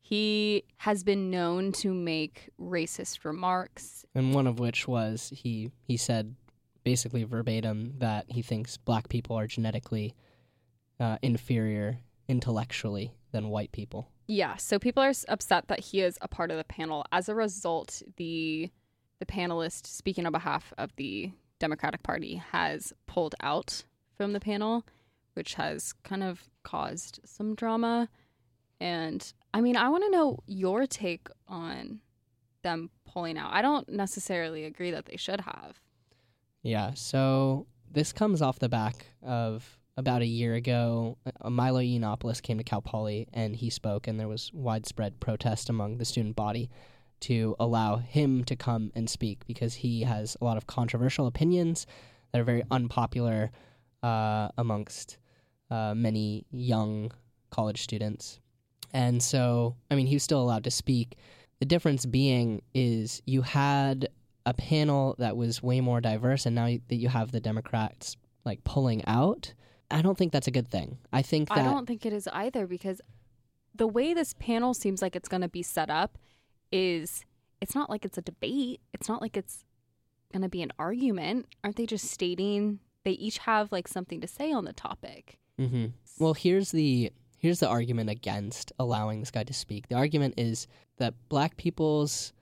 he 0.00 0.64
has 0.78 1.04
been 1.04 1.30
known 1.30 1.70
to 1.72 1.94
make 1.94 2.48
racist 2.60 3.24
remarks. 3.24 4.04
and 4.14 4.34
one 4.34 4.48
of 4.48 4.58
which 4.58 4.88
was 4.88 5.32
he 5.34 5.70
he 5.82 5.96
said 5.96 6.34
basically 6.82 7.22
verbatim 7.22 7.94
that 7.98 8.24
he 8.28 8.42
thinks 8.42 8.76
black 8.76 9.08
people 9.08 9.36
are 9.36 9.46
genetically 9.46 10.14
uh, 10.98 11.18
inferior 11.22 11.98
intellectually 12.26 13.12
than 13.32 13.48
white 13.48 13.70
people. 13.70 14.08
Yeah, 14.30 14.58
so 14.58 14.78
people 14.78 15.02
are 15.02 15.12
upset 15.26 15.66
that 15.66 15.80
he 15.80 16.02
is 16.02 16.16
a 16.20 16.28
part 16.28 16.52
of 16.52 16.56
the 16.56 16.62
panel. 16.62 17.04
As 17.10 17.28
a 17.28 17.34
result, 17.34 18.00
the 18.16 18.70
the 19.18 19.26
panelist 19.26 19.88
speaking 19.88 20.24
on 20.24 20.30
behalf 20.30 20.72
of 20.78 20.94
the 20.94 21.32
Democratic 21.58 22.04
Party 22.04 22.36
has 22.52 22.92
pulled 23.06 23.34
out 23.42 23.82
from 24.16 24.32
the 24.32 24.38
panel, 24.38 24.86
which 25.34 25.54
has 25.54 25.92
kind 26.04 26.22
of 26.22 26.48
caused 26.62 27.18
some 27.24 27.56
drama. 27.56 28.08
And 28.78 29.32
I 29.52 29.60
mean, 29.60 29.76
I 29.76 29.88
want 29.88 30.04
to 30.04 30.10
know 30.10 30.38
your 30.46 30.86
take 30.86 31.26
on 31.48 31.98
them 32.62 32.90
pulling 33.04 33.36
out. 33.36 33.52
I 33.52 33.62
don't 33.62 33.88
necessarily 33.88 34.64
agree 34.64 34.92
that 34.92 35.06
they 35.06 35.16
should 35.16 35.40
have. 35.40 35.80
Yeah. 36.62 36.92
So 36.94 37.66
this 37.90 38.12
comes 38.12 38.42
off 38.42 38.60
the 38.60 38.68
back 38.68 39.06
of 39.24 39.79
about 40.00 40.22
a 40.22 40.26
year 40.26 40.54
ago. 40.54 41.16
uh, 41.40 41.48
Milo 41.48 41.80
Yiannopoulos 41.80 42.42
came 42.42 42.58
to 42.58 42.64
Cal 42.64 42.82
Poly 42.82 43.28
and 43.32 43.54
he 43.54 43.70
spoke, 43.70 44.08
and 44.08 44.18
there 44.18 44.26
was 44.26 44.50
widespread 44.52 45.20
protest 45.20 45.68
among 45.68 45.98
the 45.98 46.04
student 46.04 46.34
body 46.34 46.68
to 47.20 47.54
allow 47.60 47.96
him 47.96 48.42
to 48.44 48.56
come 48.56 48.90
and 48.94 49.08
speak 49.08 49.46
because 49.46 49.74
he 49.74 50.02
has 50.02 50.36
a 50.40 50.44
lot 50.44 50.56
of 50.56 50.66
controversial 50.66 51.26
opinions 51.26 51.86
that 52.32 52.40
are 52.40 52.44
very 52.44 52.64
unpopular 52.70 53.50
uh, 54.02 54.48
amongst 54.56 55.18
uh, 55.70 55.94
many 55.94 56.46
young 56.50 57.12
college 57.50 57.82
students. 57.82 58.40
And 58.92 59.22
so, 59.22 59.76
I 59.90 59.94
mean, 59.94 60.06
he 60.06 60.16
was 60.16 60.22
still 60.22 60.40
allowed 60.40 60.64
to 60.64 60.70
speak. 60.70 61.16
The 61.60 61.66
difference 61.66 62.06
being 62.06 62.62
is 62.74 63.22
you 63.26 63.42
had 63.42 64.08
a 64.46 64.54
panel 64.54 65.14
that 65.18 65.36
was 65.36 65.62
way 65.62 65.80
more 65.82 66.00
diverse, 66.00 66.46
and 66.46 66.54
now 66.54 66.64
that 66.64 66.96
you 66.96 67.08
have 67.08 67.30
the 67.30 67.40
Democrats 67.40 68.16
like 68.46 68.64
pulling 68.64 69.04
out, 69.04 69.52
I 69.90 70.02
don't 70.02 70.16
think 70.16 70.32
that's 70.32 70.46
a 70.46 70.50
good 70.52 70.68
thing. 70.68 70.98
I 71.12 71.22
think 71.22 71.48
that 71.48 71.58
I 71.58 71.62
don't 71.62 71.86
think 71.86 72.06
it 72.06 72.12
is 72.12 72.28
either 72.32 72.66
because 72.66 73.00
the 73.74 73.86
way 73.86 74.14
this 74.14 74.34
panel 74.34 74.74
seems 74.74 75.02
like 75.02 75.16
it's 75.16 75.28
going 75.28 75.42
to 75.42 75.48
be 75.48 75.62
set 75.62 75.90
up 75.90 76.18
is 76.72 77.24
it's 77.60 77.74
not 77.74 77.90
like 77.90 78.04
it's 78.04 78.18
a 78.18 78.22
debate. 78.22 78.80
It's 78.92 79.08
not 79.08 79.20
like 79.20 79.36
it's 79.36 79.64
going 80.32 80.42
to 80.42 80.48
be 80.48 80.62
an 80.62 80.72
argument. 80.78 81.46
Aren't 81.64 81.76
they 81.76 81.86
just 81.86 82.06
stating 82.06 82.80
they 83.04 83.12
each 83.12 83.38
have 83.38 83.72
like 83.72 83.88
something 83.88 84.20
to 84.20 84.26
say 84.28 84.52
on 84.52 84.64
the 84.64 84.72
topic? 84.72 85.38
hmm 85.58 85.86
Well, 86.18 86.34
here's 86.34 86.70
the 86.72 87.12
here's 87.38 87.60
the 87.60 87.68
argument 87.68 88.10
against 88.10 88.72
allowing 88.78 89.20
this 89.20 89.30
guy 89.30 89.44
to 89.44 89.52
speak. 89.54 89.88
The 89.88 89.94
argument 89.96 90.34
is 90.36 90.66
that 90.98 91.14
black 91.28 91.56
people's 91.56 92.32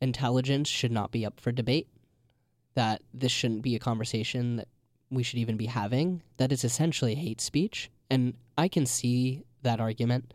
intelligence 0.00 0.68
should 0.68 0.92
not 0.92 1.12
be 1.12 1.24
up 1.24 1.40
for 1.40 1.52
debate. 1.52 1.88
That 2.74 3.02
this 3.12 3.32
shouldn't 3.32 3.62
be 3.62 3.76
a 3.76 3.78
conversation 3.78 4.56
that 4.56 4.68
we 5.10 5.22
should 5.22 5.38
even 5.38 5.56
be 5.56 5.66
having. 5.66 6.22
That 6.36 6.52
it's 6.52 6.64
essentially 6.64 7.14
hate 7.14 7.40
speech, 7.40 7.90
and 8.10 8.34
I 8.56 8.68
can 8.68 8.86
see 8.86 9.44
that 9.62 9.80
argument. 9.80 10.34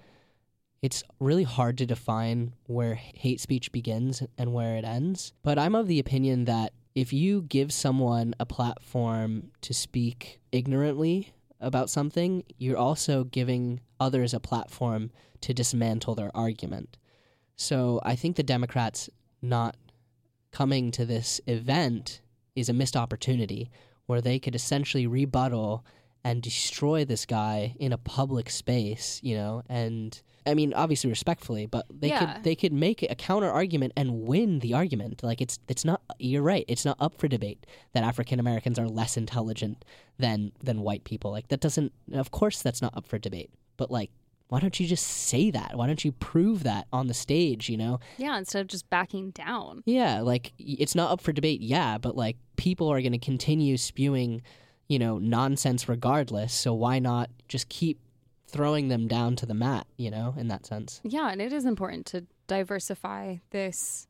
It's 0.82 1.04
really 1.20 1.44
hard 1.44 1.78
to 1.80 1.86
define 1.86 2.54
where 2.66 2.96
hate 2.96 3.42
speech 3.42 3.72
begins 3.72 4.24
and 4.38 4.54
where 4.54 4.76
it 4.78 4.86
ends. 4.86 5.34
But 5.44 5.60
I'm 5.60 5.76
of 5.76 5.88
the 5.88 6.00
opinion 6.00 6.46
that 6.46 6.74
if 6.96 7.12
you 7.14 7.42
give 7.42 7.72
someone 7.72 8.34
a 8.40 8.46
platform 8.46 9.52
to 9.62 9.74
speak 9.74 10.40
ignorantly 10.52 11.34
about 11.60 11.90
something, 11.90 12.44
you're 12.58 12.78
also 12.78 13.26
giving 13.26 13.82
others 14.00 14.34
a 14.34 14.40
platform 14.40 15.12
to 15.42 15.54
dismantle 15.54 16.16
their 16.16 16.36
argument. 16.36 16.98
So 17.56 18.00
I 18.04 18.16
think 18.16 18.36
the 18.36 18.44
Democrats 18.44 19.10
not 19.42 19.76
coming 20.52 20.92
to 20.92 21.06
this 21.06 21.40
event 21.46 22.22
is 22.56 22.70
a 22.70 22.74
missed 22.74 22.96
opportunity 22.96 23.70
where 24.10 24.22
they 24.22 24.40
could 24.40 24.56
essentially 24.56 25.06
rebuttal 25.06 25.86
and 26.24 26.42
destroy 26.42 27.06
this 27.06 27.26
guy 27.26 27.76
in 27.80 27.94
a 27.94 27.98
public 27.98 28.50
space, 28.50 29.20
you 29.24 29.36
know, 29.36 29.62
and 29.70 30.20
I 30.48 30.54
mean 30.56 30.74
obviously 30.74 31.10
respectfully, 31.12 31.68
but 31.68 31.86
they 31.92 32.10
Yeah. 32.10 32.34
could 32.34 32.44
they 32.44 32.56
could 32.56 32.74
make 32.74 33.04
a 33.04 33.14
counter 33.16 33.50
argument 33.50 33.94
and 33.96 34.24
win 34.24 34.60
the 34.60 34.74
argument. 34.74 35.22
Like 35.24 35.42
it's 35.42 35.60
it's 35.68 35.86
not 35.86 36.02
you're 36.18 36.42
right, 36.42 36.66
it's 36.68 36.84
not 36.86 36.98
up 37.00 37.14
for 37.20 37.28
debate 37.28 37.66
that 37.94 38.04
African 38.04 38.40
Americans 38.40 38.80
are 38.80 38.88
less 38.90 39.16
intelligent 39.16 39.86
than 40.18 40.52
than 40.64 40.82
white 40.82 41.04
people. 41.04 41.30
Like 41.32 41.48
that 41.50 41.62
doesn't 41.62 41.94
of 42.12 42.32
course 42.32 42.62
that's 42.64 42.82
not 42.82 42.98
up 42.98 43.06
for 43.06 43.20
debate. 43.20 43.52
But 43.78 43.92
like 43.92 44.10
why 44.50 44.60
don't 44.60 44.80
you 44.80 44.88
just 44.88 45.06
say 45.06 45.52
that? 45.52 45.78
Why 45.78 45.86
don't 45.88 46.04
you 46.04 46.12
prove 46.12 46.64
that 46.64 46.88
on 46.92 47.08
the 47.08 47.14
stage, 47.14 47.70
you 47.70 47.78
know? 47.78 48.00
Yeah, 48.18 48.38
instead 48.38 48.62
of 48.62 48.68
just 48.68 48.90
backing 48.90 49.30
down. 49.30 49.84
Yeah, 49.86 50.22
like 50.22 50.54
it's 50.58 50.96
not 50.96 51.12
up 51.12 51.22
for 51.22 51.32
debate, 51.32 51.62
yeah, 51.62 52.00
but 52.00 52.18
like 52.18 52.36
people 52.58 52.92
are 52.92 53.00
going 53.00 53.12
to 53.12 53.20
continue 53.20 53.78
spewing, 53.78 54.42
you 54.88 54.98
know, 54.98 55.20
nonsense 55.20 55.88
regardless. 55.88 56.52
So 56.52 56.74
why 56.74 56.98
not 56.98 57.30
just 57.48 57.70
keep 57.70 58.00
throwing 58.48 58.88
them 58.88 59.08
down 59.08 59.36
to 59.36 59.46
the 59.46 59.54
mat, 59.54 59.86
you 59.98 60.10
know, 60.10 60.34
in 60.36 60.48
that 60.48 60.66
sense? 60.66 61.00
Yeah, 61.04 61.30
and 61.30 61.40
it 61.42 61.54
is 61.54 61.66
important 61.66 62.08
to 62.08 62.26
diversify 62.48 63.38
this 63.52 64.08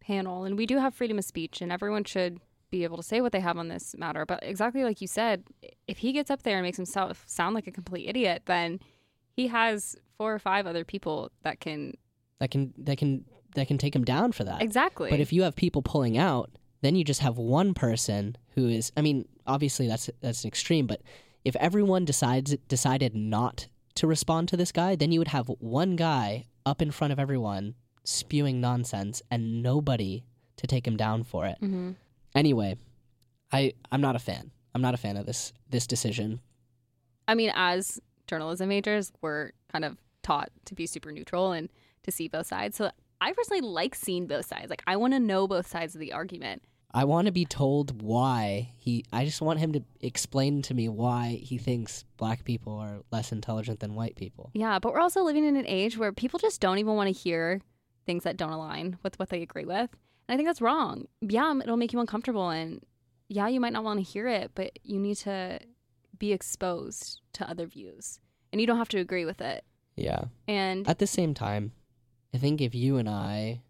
panel. 0.00 0.44
And 0.44 0.58
we 0.58 0.66
do 0.66 0.76
have 0.76 0.94
freedom 0.94 1.18
of 1.18 1.24
speech, 1.24 1.62
and 1.62 1.72
everyone 1.72 2.04
should 2.04 2.38
be 2.70 2.84
able 2.84 2.98
to 2.98 3.02
say 3.02 3.22
what 3.22 3.32
they 3.32 3.40
have 3.40 3.56
on 3.56 3.68
this 3.68 3.96
matter. 3.96 4.26
But 4.26 4.40
exactly 4.42 4.84
like 4.84 5.00
you 5.00 5.08
said, 5.08 5.44
if 5.88 5.98
he 5.98 6.12
gets 6.12 6.30
up 6.30 6.42
there 6.42 6.58
and 6.58 6.64
makes 6.64 6.76
himself 6.76 7.24
sound 7.26 7.54
like 7.54 7.66
a 7.66 7.72
complete 7.72 8.06
idiot, 8.08 8.42
then 8.44 8.78
he 9.36 9.48
has 9.48 9.96
four 10.18 10.34
or 10.34 10.38
five 10.38 10.66
other 10.66 10.84
people 10.84 11.30
that 11.42 11.60
can. 11.60 11.96
That 12.38 12.50
can 12.50 12.72
that 12.78 12.98
can 12.98 13.24
that 13.54 13.68
can 13.68 13.78
take 13.78 13.94
him 13.94 14.04
down 14.04 14.32
for 14.32 14.44
that. 14.44 14.62
Exactly. 14.62 15.10
But 15.10 15.20
if 15.20 15.32
you 15.32 15.42
have 15.42 15.56
people 15.56 15.82
pulling 15.82 16.16
out, 16.16 16.50
then 16.82 16.94
you 16.96 17.04
just 17.04 17.20
have 17.20 17.36
one 17.36 17.74
person 17.74 18.36
who 18.54 18.68
is 18.68 18.92
I 18.96 19.02
mean, 19.02 19.26
obviously 19.46 19.86
that's 19.88 20.08
that's 20.20 20.44
an 20.44 20.48
extreme, 20.48 20.86
but 20.86 21.02
if 21.44 21.56
everyone 21.56 22.04
decides 22.04 22.56
decided 22.68 23.14
not 23.14 23.68
to 23.96 24.06
respond 24.06 24.48
to 24.48 24.56
this 24.56 24.72
guy, 24.72 24.94
then 24.96 25.10
you 25.12 25.18
would 25.20 25.28
have 25.28 25.48
one 25.58 25.96
guy 25.96 26.46
up 26.64 26.80
in 26.80 26.90
front 26.90 27.12
of 27.12 27.18
everyone 27.18 27.74
spewing 28.04 28.60
nonsense 28.60 29.22
and 29.30 29.62
nobody 29.62 30.24
to 30.56 30.66
take 30.66 30.86
him 30.86 30.96
down 30.96 31.22
for 31.24 31.46
it. 31.46 31.58
Mhm. 31.60 31.96
Anyway, 32.34 32.76
I 33.52 33.74
I'm 33.90 34.00
not 34.00 34.16
a 34.16 34.20
fan. 34.20 34.50
I'm 34.74 34.82
not 34.82 34.94
a 34.94 34.98
fan 34.98 35.16
of 35.16 35.26
this 35.26 35.52
this 35.68 35.86
decision. 35.86 36.40
I 37.28 37.34
mean, 37.34 37.52
as 37.54 38.00
journalism 38.30 38.68
majors, 38.68 39.12
we're 39.20 39.50
kind 39.70 39.84
of 39.84 39.98
taught 40.22 40.50
to 40.64 40.74
be 40.74 40.86
super 40.86 41.12
neutral 41.12 41.52
and 41.52 41.68
to 42.04 42.10
see 42.10 42.28
both 42.28 42.46
sides. 42.46 42.76
So 42.76 42.90
I 43.20 43.32
personally 43.32 43.60
like 43.60 43.94
seeing 43.94 44.26
both 44.26 44.46
sides. 44.46 44.70
Like, 44.70 44.82
I 44.86 44.96
want 44.96 45.12
to 45.12 45.20
know 45.20 45.46
both 45.46 45.66
sides 45.66 45.94
of 45.94 46.00
the 46.00 46.12
argument. 46.12 46.62
I 46.92 47.04
want 47.04 47.26
to 47.26 47.32
be 47.32 47.44
told 47.44 48.02
why 48.02 48.72
he 48.76 49.04
I 49.12 49.24
just 49.24 49.40
want 49.40 49.60
him 49.60 49.72
to 49.74 49.82
explain 50.00 50.60
to 50.62 50.74
me 50.74 50.88
why 50.88 51.40
he 51.40 51.56
thinks 51.56 52.04
black 52.16 52.44
people 52.44 52.72
are 52.78 53.02
less 53.12 53.30
intelligent 53.30 53.78
than 53.78 53.94
white 53.94 54.16
people. 54.16 54.50
Yeah, 54.54 54.80
but 54.80 54.92
we're 54.92 55.00
also 55.00 55.22
living 55.22 55.44
in 55.44 55.56
an 55.56 55.66
age 55.68 55.96
where 55.96 56.12
people 56.12 56.40
just 56.40 56.60
don't 56.60 56.78
even 56.78 56.96
want 56.96 57.06
to 57.06 57.12
hear 57.12 57.60
things 58.06 58.24
that 58.24 58.36
don't 58.36 58.50
align 58.50 58.98
with 59.04 59.18
what 59.20 59.28
they 59.28 59.42
agree 59.42 59.64
with. 59.64 59.90
And 60.26 60.34
I 60.34 60.36
think 60.36 60.48
that's 60.48 60.60
wrong. 60.60 61.06
Yeah, 61.20 61.54
it'll 61.62 61.76
make 61.76 61.92
you 61.92 62.00
uncomfortable. 62.00 62.50
And 62.50 62.82
yeah, 63.28 63.46
you 63.46 63.60
might 63.60 63.72
not 63.72 63.84
want 63.84 64.00
to 64.00 64.04
hear 64.04 64.26
it, 64.26 64.50
but 64.56 64.76
you 64.82 64.98
need 64.98 65.16
to 65.18 65.60
be 66.20 66.32
exposed 66.32 67.20
to 67.32 67.50
other 67.50 67.66
views. 67.66 68.20
And 68.52 68.60
you 68.60 68.66
don't 68.68 68.78
have 68.78 68.88
to 68.90 68.98
agree 68.98 69.24
with 69.24 69.40
it. 69.40 69.64
Yeah. 69.96 70.26
And 70.46 70.88
At 70.88 71.00
the 71.00 71.06
same 71.08 71.34
time, 71.34 71.72
I 72.32 72.38
think 72.38 72.60
if 72.60 72.74
you 72.74 72.98
and 72.98 73.08
I 73.08 73.62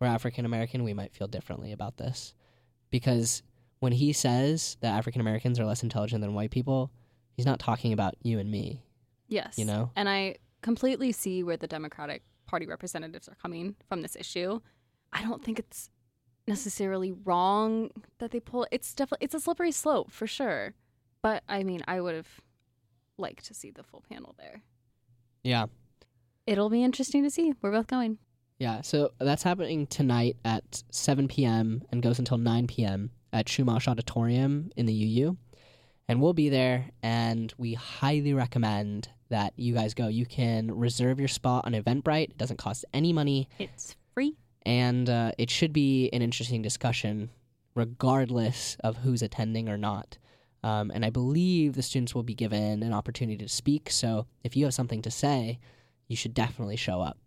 were 0.00 0.08
African 0.08 0.44
American, 0.44 0.82
we 0.82 0.94
might 0.94 1.14
feel 1.14 1.28
differently 1.28 1.70
about 1.70 1.98
this. 1.98 2.34
Because 2.90 3.42
when 3.78 3.92
he 3.92 4.12
says 4.12 4.76
that 4.80 4.96
African 4.96 5.20
Americans 5.20 5.60
are 5.60 5.64
less 5.64 5.84
intelligent 5.84 6.20
than 6.20 6.34
white 6.34 6.50
people, 6.50 6.90
he's 7.36 7.46
not 7.46 7.60
talking 7.60 7.92
about 7.92 8.16
you 8.22 8.40
and 8.40 8.50
me, 8.50 8.82
yes. 9.28 9.56
you 9.56 9.64
know? 9.64 9.92
And 9.94 10.08
I 10.08 10.36
completely 10.62 11.12
see 11.12 11.44
where 11.44 11.56
the 11.56 11.68
Democratic 11.68 12.22
Party 12.46 12.66
representatives 12.66 13.28
are 13.28 13.36
coming 13.40 13.76
from 13.88 14.02
this 14.02 14.16
issue. 14.16 14.60
I 15.12 15.22
don't 15.22 15.44
think 15.44 15.58
it's 15.58 15.90
necessarily 16.46 17.12
wrong 17.12 17.90
that 18.18 18.30
they 18.30 18.40
pull 18.40 18.66
it's 18.72 18.94
definitely 18.94 19.22
it's 19.26 19.34
a 19.34 19.40
slippery 19.40 19.70
slope 19.70 20.10
for 20.10 20.26
sure. 20.26 20.74
But 21.22 21.42
I 21.48 21.62
mean, 21.64 21.82
I 21.88 22.00
would 22.00 22.14
have 22.14 22.28
liked 23.16 23.46
to 23.46 23.54
see 23.54 23.70
the 23.70 23.82
full 23.82 24.02
panel 24.10 24.34
there. 24.38 24.62
Yeah. 25.42 25.66
It'll 26.46 26.70
be 26.70 26.82
interesting 26.82 27.22
to 27.24 27.30
see. 27.30 27.52
We're 27.60 27.72
both 27.72 27.86
going. 27.88 28.18
Yeah, 28.58 28.80
so 28.80 29.10
that's 29.20 29.42
happening 29.42 29.86
tonight 29.86 30.36
at 30.44 30.82
7 30.90 31.28
p.m. 31.28 31.82
and 31.92 32.02
goes 32.02 32.18
until 32.18 32.38
9 32.38 32.66
p.m. 32.66 33.10
at 33.32 33.46
Chumash 33.46 33.86
Auditorium 33.86 34.70
in 34.76 34.86
the 34.86 34.92
UU. 34.92 35.36
And 36.08 36.20
we'll 36.22 36.32
be 36.32 36.48
there, 36.48 36.86
and 37.02 37.52
we 37.58 37.74
highly 37.74 38.32
recommend 38.34 39.10
that 39.28 39.52
you 39.56 39.74
guys 39.74 39.92
go. 39.94 40.08
You 40.08 40.24
can 40.26 40.72
reserve 40.74 41.18
your 41.20 41.28
spot 41.28 41.66
on 41.66 41.72
Eventbrite. 41.72 42.30
It 42.30 42.38
doesn't 42.38 42.56
cost 42.56 42.84
any 42.94 43.12
money, 43.12 43.48
It's 43.58 43.94
free. 44.14 44.34
and 44.62 45.08
uh, 45.10 45.32
it 45.38 45.50
should 45.50 45.72
be 45.74 46.08
an 46.14 46.22
interesting 46.22 46.62
discussion, 46.62 47.28
regardless 47.74 48.76
of 48.82 48.96
who's 48.96 49.22
attending 49.22 49.68
or 49.68 49.76
not. 49.76 50.16
Um, 50.62 50.90
and 50.92 51.04
I 51.04 51.10
believe 51.10 51.74
the 51.74 51.82
students 51.82 52.14
will 52.14 52.22
be 52.22 52.34
given 52.34 52.82
an 52.82 52.92
opportunity 52.92 53.38
to 53.38 53.48
speak. 53.48 53.90
So 53.90 54.26
if 54.42 54.56
you 54.56 54.64
have 54.64 54.74
something 54.74 55.02
to 55.02 55.10
say, 55.10 55.58
you 56.08 56.16
should 56.16 56.34
definitely 56.34 56.76
show 56.76 57.00
up. 57.00 57.18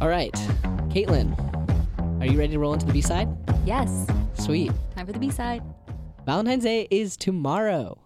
All 0.00 0.08
right, 0.08 0.32
Caitlin, 0.90 1.34
are 2.20 2.26
you 2.26 2.38
ready 2.38 2.52
to 2.52 2.58
roll 2.58 2.74
into 2.74 2.86
the 2.86 2.92
B 2.92 3.00
side? 3.00 3.28
Yes. 3.64 4.06
Sweet. 4.34 4.72
Time 4.94 5.06
for 5.06 5.12
the 5.12 5.18
B 5.18 5.30
side. 5.30 5.62
Valentine's 6.26 6.64
Day 6.64 6.86
is 6.90 7.16
tomorrow. 7.16 7.98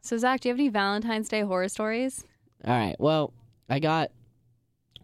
So 0.00 0.16
Zach, 0.16 0.40
do 0.40 0.48
you 0.48 0.52
have 0.52 0.60
any 0.60 0.68
Valentine's 0.68 1.28
Day 1.28 1.40
horror 1.40 1.68
stories? 1.68 2.24
All 2.64 2.76
right. 2.76 2.96
Well, 2.98 3.32
I 3.68 3.78
got 3.78 4.10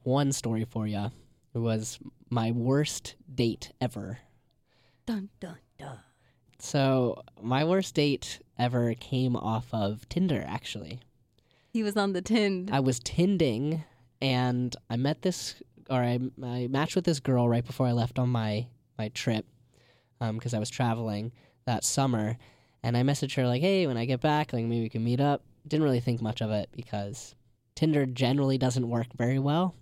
one 0.02 0.32
story 0.32 0.64
for 0.64 0.86
you. 0.86 1.10
It 1.54 1.58
was 1.58 1.98
my 2.30 2.52
worst 2.52 3.16
date 3.32 3.72
ever. 3.80 4.18
Dun 5.06 5.28
dun 5.40 5.58
dun. 5.78 5.98
So, 6.64 7.24
my 7.42 7.64
worst 7.64 7.96
date 7.96 8.38
ever 8.56 8.94
came 8.94 9.34
off 9.34 9.66
of 9.72 10.08
Tinder, 10.08 10.44
actually. 10.46 11.00
He 11.72 11.82
was 11.82 11.96
on 11.96 12.12
the 12.12 12.22
tin. 12.22 12.68
I 12.70 12.78
was 12.78 13.00
tinding 13.00 13.82
and 14.20 14.74
I 14.88 14.96
met 14.96 15.22
this, 15.22 15.60
or 15.90 16.00
I, 16.00 16.20
I 16.40 16.68
matched 16.70 16.94
with 16.94 17.04
this 17.04 17.18
girl 17.18 17.48
right 17.48 17.66
before 17.66 17.88
I 17.88 17.92
left 17.92 18.20
on 18.20 18.28
my, 18.28 18.68
my 18.96 19.08
trip. 19.08 19.44
Um, 20.20 20.36
because 20.36 20.54
I 20.54 20.60
was 20.60 20.70
traveling 20.70 21.32
that 21.64 21.82
summer, 21.82 22.38
and 22.84 22.96
I 22.96 23.02
messaged 23.02 23.34
her 23.34 23.46
like, 23.48 23.60
"Hey, 23.60 23.88
when 23.88 23.96
I 23.96 24.04
get 24.04 24.20
back, 24.20 24.52
like 24.52 24.64
maybe 24.64 24.82
we 24.82 24.88
can 24.88 25.02
meet 25.02 25.20
up." 25.20 25.42
Didn't 25.66 25.82
really 25.82 25.98
think 25.98 26.22
much 26.22 26.40
of 26.40 26.52
it 26.52 26.68
because 26.70 27.34
Tinder 27.74 28.06
generally 28.06 28.56
doesn't 28.56 28.88
work 28.88 29.08
very 29.16 29.40
well, 29.40 29.74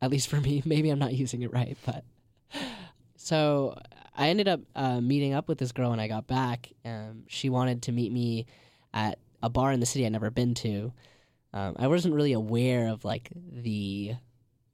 at 0.00 0.10
least 0.10 0.28
for 0.28 0.40
me. 0.40 0.62
Maybe 0.64 0.90
I'm 0.90 1.00
not 1.00 1.12
using 1.12 1.42
it 1.42 1.52
right, 1.52 1.76
but 1.84 2.04
so 3.16 3.76
I 4.18 4.30
ended 4.30 4.48
up 4.48 4.60
uh, 4.74 5.00
meeting 5.00 5.32
up 5.32 5.46
with 5.46 5.58
this 5.58 5.70
girl 5.70 5.90
when 5.90 6.00
I 6.00 6.08
got 6.08 6.26
back. 6.26 6.70
Um, 6.84 7.22
she 7.28 7.48
wanted 7.48 7.82
to 7.82 7.92
meet 7.92 8.12
me 8.12 8.46
at 8.92 9.20
a 9.42 9.48
bar 9.48 9.70
in 9.70 9.78
the 9.78 9.86
city 9.86 10.04
I'd 10.04 10.12
never 10.12 10.30
been 10.30 10.54
to. 10.54 10.92
Um, 11.54 11.76
I 11.78 11.86
wasn't 11.86 12.14
really 12.14 12.32
aware 12.32 12.88
of 12.88 13.04
like 13.04 13.30
the 13.34 14.16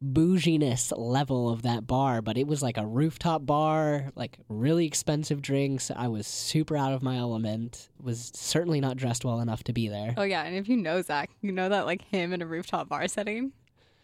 bouginess 0.02 0.92
level 0.96 1.50
of 1.50 1.62
that 1.62 1.86
bar, 1.86 2.22
but 2.22 2.38
it 2.38 2.46
was 2.46 2.62
like 2.62 2.78
a 2.78 2.86
rooftop 2.86 3.44
bar, 3.44 4.10
like 4.16 4.38
really 4.48 4.86
expensive 4.86 5.42
drinks. 5.42 5.90
I 5.94 6.08
was 6.08 6.26
super 6.26 6.76
out 6.76 6.94
of 6.94 7.02
my 7.02 7.16
element. 7.18 7.90
Was 8.02 8.32
certainly 8.34 8.80
not 8.80 8.96
dressed 8.96 9.26
well 9.26 9.40
enough 9.40 9.62
to 9.64 9.74
be 9.74 9.88
there. 9.88 10.14
Oh 10.16 10.22
yeah, 10.22 10.42
and 10.42 10.56
if 10.56 10.68
you 10.68 10.76
know 10.78 11.02
Zach, 11.02 11.30
you 11.42 11.52
know 11.52 11.68
that 11.68 11.84
like 11.84 12.02
him 12.02 12.32
in 12.32 12.40
a 12.40 12.46
rooftop 12.46 12.88
bar 12.88 13.06
setting. 13.08 13.52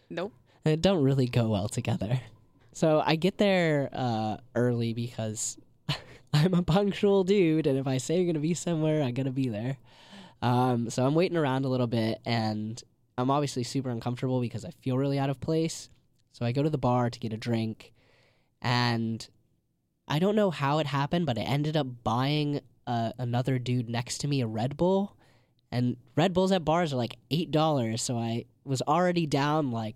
Nope. 0.07 0.33
And 0.63 0.73
it 0.73 0.81
don't 0.81 1.03
really 1.03 1.27
go 1.27 1.49
well 1.49 1.67
together. 1.67 2.21
So 2.73 3.03
I 3.05 3.15
get 3.15 3.37
there 3.37 3.89
uh, 3.91 4.37
early 4.55 4.93
because 4.93 5.57
I'm 6.33 6.53
a 6.53 6.63
punctual 6.63 7.23
dude, 7.23 7.67
and 7.67 7.77
if 7.77 7.87
I 7.87 7.97
say 7.97 8.19
I'm 8.19 8.27
gonna 8.27 8.39
be 8.39 8.53
somewhere, 8.53 9.03
I'm 9.03 9.13
gonna 9.13 9.31
be 9.31 9.49
there. 9.49 9.77
Um, 10.41 10.89
so 10.89 11.05
I'm 11.05 11.15
waiting 11.15 11.37
around 11.37 11.65
a 11.65 11.69
little 11.69 11.87
bit, 11.87 12.19
and 12.25 12.81
I'm 13.17 13.29
obviously 13.29 13.63
super 13.63 13.89
uncomfortable 13.89 14.39
because 14.39 14.65
I 14.65 14.71
feel 14.81 14.97
really 14.97 15.19
out 15.19 15.29
of 15.29 15.39
place. 15.39 15.89
So 16.31 16.45
I 16.45 16.53
go 16.53 16.63
to 16.63 16.69
the 16.69 16.77
bar 16.77 17.09
to 17.09 17.19
get 17.19 17.33
a 17.33 17.37
drink, 17.37 17.93
and 18.61 19.27
I 20.07 20.19
don't 20.19 20.35
know 20.35 20.49
how 20.49 20.79
it 20.79 20.87
happened, 20.87 21.25
but 21.25 21.37
I 21.37 21.41
ended 21.41 21.75
up 21.75 21.87
buying 22.03 22.61
uh, 22.87 23.11
another 23.17 23.59
dude 23.59 23.89
next 23.89 24.19
to 24.19 24.27
me 24.27 24.41
a 24.41 24.47
Red 24.47 24.77
Bull, 24.77 25.17
and 25.71 25.97
Red 26.15 26.33
Bulls 26.33 26.53
at 26.53 26.65
bars 26.65 26.93
are 26.93 26.97
like 26.97 27.17
eight 27.29 27.51
dollars. 27.51 28.01
So 28.01 28.17
I 28.17 28.45
was 28.63 28.81
already 28.83 29.25
down 29.25 29.71
like 29.71 29.95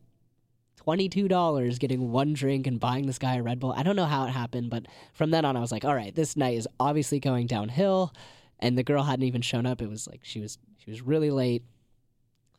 twenty-two 0.86 1.28
dollars 1.28 1.80
getting 1.80 2.12
one 2.12 2.34
drink 2.34 2.68
and 2.68 2.80
buying 2.80 3.08
this 3.08 3.18
guy 3.18 3.38
a 3.38 3.44
Red 3.44 3.60
Bull. 3.60 3.74
I 3.76 3.82
don't 3.82 3.96
know 3.96 4.06
how 4.06 4.26
it 4.26 4.30
happened, 4.30 4.70
but 4.70 4.86
from 5.14 5.32
then 5.32 5.44
on, 5.44 5.58
I 5.58 5.60
was 5.60 5.72
like, 5.72 5.84
all 5.84 5.96
right, 5.96 6.14
this 6.14 6.38
night 6.38 6.58
is 6.58 6.68
obviously 6.80 7.20
going 7.20 7.48
downhill. 7.48 8.14
And 8.60 8.78
the 8.78 8.84
girl 8.84 9.02
hadn't 9.02 9.26
even 9.26 9.42
shown 9.42 9.66
up. 9.66 9.82
It 9.82 9.90
was 9.90 10.08
like 10.08 10.20
she 10.22 10.40
was 10.40 10.60
she 10.78 10.92
was 10.92 11.02
really 11.02 11.32
late. 11.32 11.64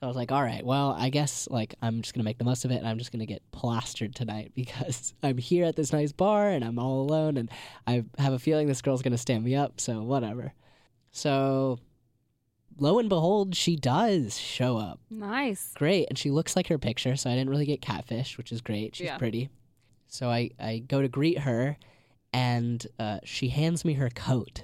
I 0.02 0.06
was 0.06 0.16
like, 0.16 0.32
all 0.32 0.42
right, 0.42 0.66
well, 0.66 0.94
I 0.98 1.08
guess 1.08 1.46
like 1.52 1.76
I'm 1.80 2.02
just 2.02 2.14
gonna 2.14 2.24
make 2.24 2.38
the 2.38 2.44
most 2.44 2.64
of 2.64 2.72
it, 2.72 2.78
and 2.78 2.88
I'm 2.88 2.98
just 2.98 3.12
gonna 3.12 3.26
get 3.26 3.42
plastered 3.52 4.14
tonight 4.16 4.50
because 4.56 5.14
I'm 5.22 5.38
here 5.38 5.64
at 5.64 5.76
this 5.76 5.92
nice 5.92 6.10
bar 6.10 6.48
and 6.48 6.64
I'm 6.64 6.80
all 6.80 7.02
alone, 7.02 7.36
and 7.36 7.48
I 7.86 8.04
have 8.18 8.32
a 8.32 8.40
feeling 8.40 8.66
this 8.66 8.82
girl's 8.82 9.02
gonna 9.02 9.18
stand 9.18 9.44
me 9.44 9.54
up. 9.54 9.80
So 9.80 10.02
whatever. 10.02 10.52
So 11.12 11.78
lo 12.78 12.98
and 12.98 13.08
behold, 13.08 13.54
she 13.54 13.76
does 13.76 14.38
show 14.38 14.76
up. 14.76 15.00
Nice. 15.10 15.72
Great, 15.74 16.06
and 16.08 16.18
she 16.18 16.30
looks 16.30 16.56
like 16.56 16.68
her 16.68 16.78
picture, 16.78 17.16
so 17.16 17.30
I 17.30 17.34
didn't 17.34 17.50
really 17.50 17.66
get 17.66 17.80
catfish, 17.80 18.36
which 18.38 18.52
is 18.52 18.60
great. 18.60 18.96
She's 18.96 19.06
Yeah. 19.06 19.18
pretty. 19.18 19.48
So 20.08 20.28
I 20.30 20.50
I 20.58 20.78
go 20.78 21.02
to 21.02 21.08
greet 21.08 21.40
her, 21.40 21.76
and 22.32 22.86
uh, 22.98 23.18
she 23.24 23.48
hands 23.48 23.84
me 23.84 23.94
her 23.94 24.10
coat. 24.10 24.62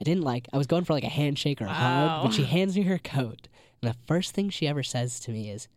I 0.00 0.04
didn't 0.04 0.22
like. 0.24 0.46
I 0.52 0.58
was 0.58 0.66
going 0.66 0.84
for 0.84 0.92
like 0.92 1.04
a 1.04 1.08
handshake 1.08 1.60
or 1.60 1.66
a 1.66 1.72
hug, 1.72 2.22
but 2.22 2.32
she 2.34 2.44
hands 2.44 2.76
me 2.76 2.82
her 2.82 2.98
coat, 2.98 3.48
and 3.82 3.90
the 3.92 3.96
first 4.06 4.32
thing 4.32 4.50
she 4.50 4.68
ever 4.68 4.82
says 4.82 5.18
to 5.20 5.30
me 5.32 5.50
is, 5.50 5.68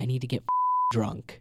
"I 0.00 0.04
need 0.06 0.20
to 0.20 0.26
get 0.26 0.42
drunk." 0.92 1.40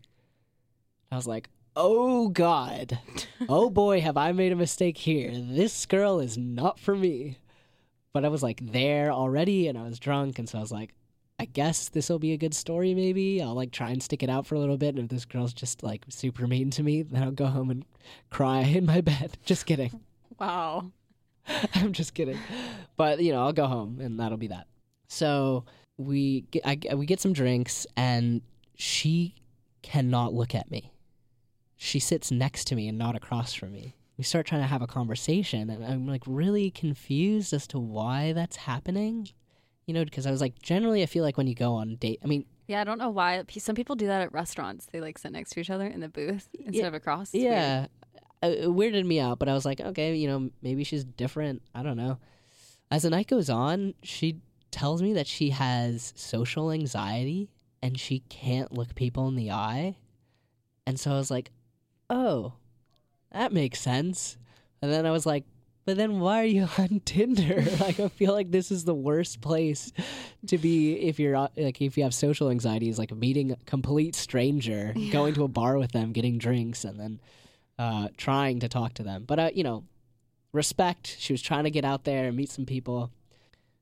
I 1.12 1.16
was 1.16 1.28
like, 1.28 1.50
"Oh 1.76 2.30
God, 2.30 3.00
oh 3.50 3.70
boy, 3.70 4.00
have 4.02 4.16
I 4.18 4.32
made 4.32 4.52
a 4.52 4.56
mistake 4.56 4.98
here? 5.00 5.32
This 5.34 5.86
girl 5.86 6.20
is 6.20 6.38
not 6.38 6.80
for 6.80 6.96
me." 6.96 7.38
But 8.14 8.26
I 8.26 8.30
was 8.30 8.44
like 8.44 8.72
there 8.72 9.12
already, 9.12 9.68
and 9.68 9.78
I 9.78 9.84
was 9.84 10.00
drunk, 10.00 10.40
and 10.40 10.50
so 10.50 10.58
I 10.58 10.62
was 10.62 10.72
like, 10.72 10.94
"I 11.40 11.46
guess 11.46 11.90
this 11.90 12.10
will 12.10 12.20
be 12.20 12.34
a 12.34 12.38
good 12.38 12.54
story. 12.54 12.94
Maybe 12.94 13.42
I'll 13.42 13.54
like 13.54 13.72
try 13.72 13.92
and 13.92 14.02
stick 14.02 14.24
it 14.24 14.30
out 14.30 14.48
for 14.48 14.56
a 14.56 14.60
little 14.60 14.78
bit, 14.78 14.96
and 14.96 15.06
if 15.06 15.10
this 15.10 15.26
girl's 15.26 15.54
just 15.54 15.84
like 15.84 16.06
super 16.10 16.48
mean 16.48 16.70
to 16.72 16.84
me, 16.84 17.04
then 17.04 17.24
I'll 17.24 17.32
go 17.32 17.48
home 17.48 17.70
and 17.70 17.86
cry 18.30 18.60
in 18.78 18.86
my 18.86 19.02
bed." 19.02 19.38
Just 19.46 19.66
kidding. 19.66 20.00
Wow. 20.40 20.92
I'm 21.76 21.94
just 21.94 22.14
kidding. 22.14 22.38
But 22.96 23.22
you 23.22 23.32
know, 23.32 23.42
I'll 23.44 23.54
go 23.54 23.68
home 23.68 24.00
and 24.00 24.20
that'll 24.20 24.38
be 24.38 24.48
that. 24.48 24.68
So 25.08 25.66
we 25.98 26.42
get, 26.52 26.64
I, 26.66 26.96
we 26.96 27.06
get 27.06 27.20
some 27.20 27.34
drinks 27.34 27.86
and 27.98 28.42
she 28.76 29.36
cannot 29.82 30.34
look 30.34 30.56
at 30.56 30.72
me. 30.72 30.92
She 31.78 32.00
sits 32.00 32.32
next 32.32 32.66
to 32.68 32.76
me 32.76 32.88
and 32.88 32.98
not 32.98 33.16
across 33.16 33.54
from 33.54 33.72
me. 33.72 33.96
We 34.20 34.26
start 34.26 34.46
trying 34.46 34.60
to 34.60 34.68
have 34.68 34.82
a 34.82 34.88
conversation 34.88 35.70
and 35.70 35.82
I'm 35.82 36.06
like 36.06 36.24
really 36.28 36.72
confused 36.72 37.54
as 37.54 37.66
to 37.68 37.80
why 37.80 38.34
that's 38.34 38.58
happening. 38.58 39.30
You 39.86 39.94
know, 39.94 40.04
because 40.04 40.28
I 40.28 40.32
was 40.32 40.42
like, 40.42 40.62
generally, 40.62 41.02
I 41.04 41.06
feel 41.06 41.24
like 41.24 41.38
when 41.38 41.48
you 41.48 41.56
go 41.56 41.76
on 41.76 41.90
a 41.90 41.96
date, 41.96 42.20
I 42.22 42.28
mean, 42.28 42.44
Yeah, 42.68 42.82
I 42.82 42.84
don't 42.84 42.98
know 42.98 43.12
why. 43.12 43.46
Some 43.58 43.76
people 43.76 43.96
do 43.96 44.08
that 44.08 44.22
at 44.22 44.34
restaurants. 44.34 44.88
They 44.92 45.00
like 45.00 45.18
sit 45.18 45.32
next 45.32 45.52
to 45.52 45.62
each 45.62 45.70
other 45.70 45.88
in 45.88 46.02
the 46.02 46.10
booth 46.10 46.50
instead 46.60 46.86
of 46.86 46.94
across. 46.94 47.34
It's 47.34 47.42
yeah, 47.46 47.88
uh, 48.44 48.48
it 48.48 48.68
weirded 48.68 49.06
me 49.06 49.22
out. 49.22 49.40
But 49.40 49.48
I 49.48 49.54
was 49.54 49.64
like, 49.64 49.80
okay, 49.80 50.14
you 50.16 50.28
know, 50.28 50.50
maybe 50.62 50.84
she's 50.84 51.06
different. 51.06 51.62
I 51.74 51.82
don't 51.82 51.96
know. 51.96 52.18
As 52.92 53.04
the 53.04 53.10
night 53.10 53.28
goes 53.28 53.50
on, 53.50 53.94
she 54.04 54.42
tells 54.70 55.02
me 55.02 55.14
that 55.14 55.28
she 55.28 55.52
has 55.52 56.12
social 56.18 56.72
anxiety 56.72 57.50
and 57.82 57.98
she 57.98 58.20
can't 58.28 58.74
look 58.74 58.96
people 58.96 59.30
in 59.30 59.36
the 59.36 59.52
eye. 59.52 59.96
And 60.86 61.00
so 61.00 61.12
I 61.12 61.16
was 61.16 61.32
like, 61.32 61.52
oh, 62.10 62.54
that 63.32 63.54
makes 63.54 63.80
sense. 63.80 64.38
And 64.82 64.92
then 64.92 65.06
I 65.06 65.12
was 65.12 65.26
like, 65.26 65.46
but 65.90 65.98
then 65.98 66.20
why 66.20 66.42
are 66.42 66.46
you 66.46 66.68
on 66.78 67.02
Tinder? 67.04 67.64
like, 67.80 68.00
I 68.00 68.10
feel 68.10 68.34
like 68.34 68.52
this 68.52 68.72
is 68.72 68.86
the 68.86 68.94
worst 68.94 69.42
place 69.42 69.92
to 70.46 70.58
be 70.58 70.94
if 70.94 71.20
you're 71.20 71.36
uh, 71.36 71.48
like 71.58 71.82
if 71.82 71.98
you 71.98 72.04
have 72.04 72.14
social 72.14 72.50
anxiety. 72.50 72.90
Is 72.90 73.00
like 73.00 73.12
meeting 73.12 73.52
a 73.52 73.58
complete 73.66 74.16
stranger, 74.16 74.94
going 75.12 75.34
to 75.34 75.44
a 75.44 75.48
bar 75.48 75.78
with 75.78 75.92
them, 75.92 76.12
getting 76.12 76.38
drinks, 76.38 76.84
and 76.84 77.00
then 77.00 77.20
uh, 77.80 78.10
trying 78.18 78.60
to 78.60 78.70
talk 78.70 78.94
to 78.96 79.04
them. 79.04 79.24
But 79.26 79.40
uh, 79.40 79.50
you 79.54 79.64
know, 79.64 79.84
respect. 80.54 81.16
She 81.20 81.34
was 81.34 81.42
trying 81.42 81.64
to 81.64 81.72
get 81.72 81.86
out 81.86 82.04
there 82.04 82.28
and 82.28 82.38
meet 82.38 82.52
some 82.52 82.66
people. 82.66 83.10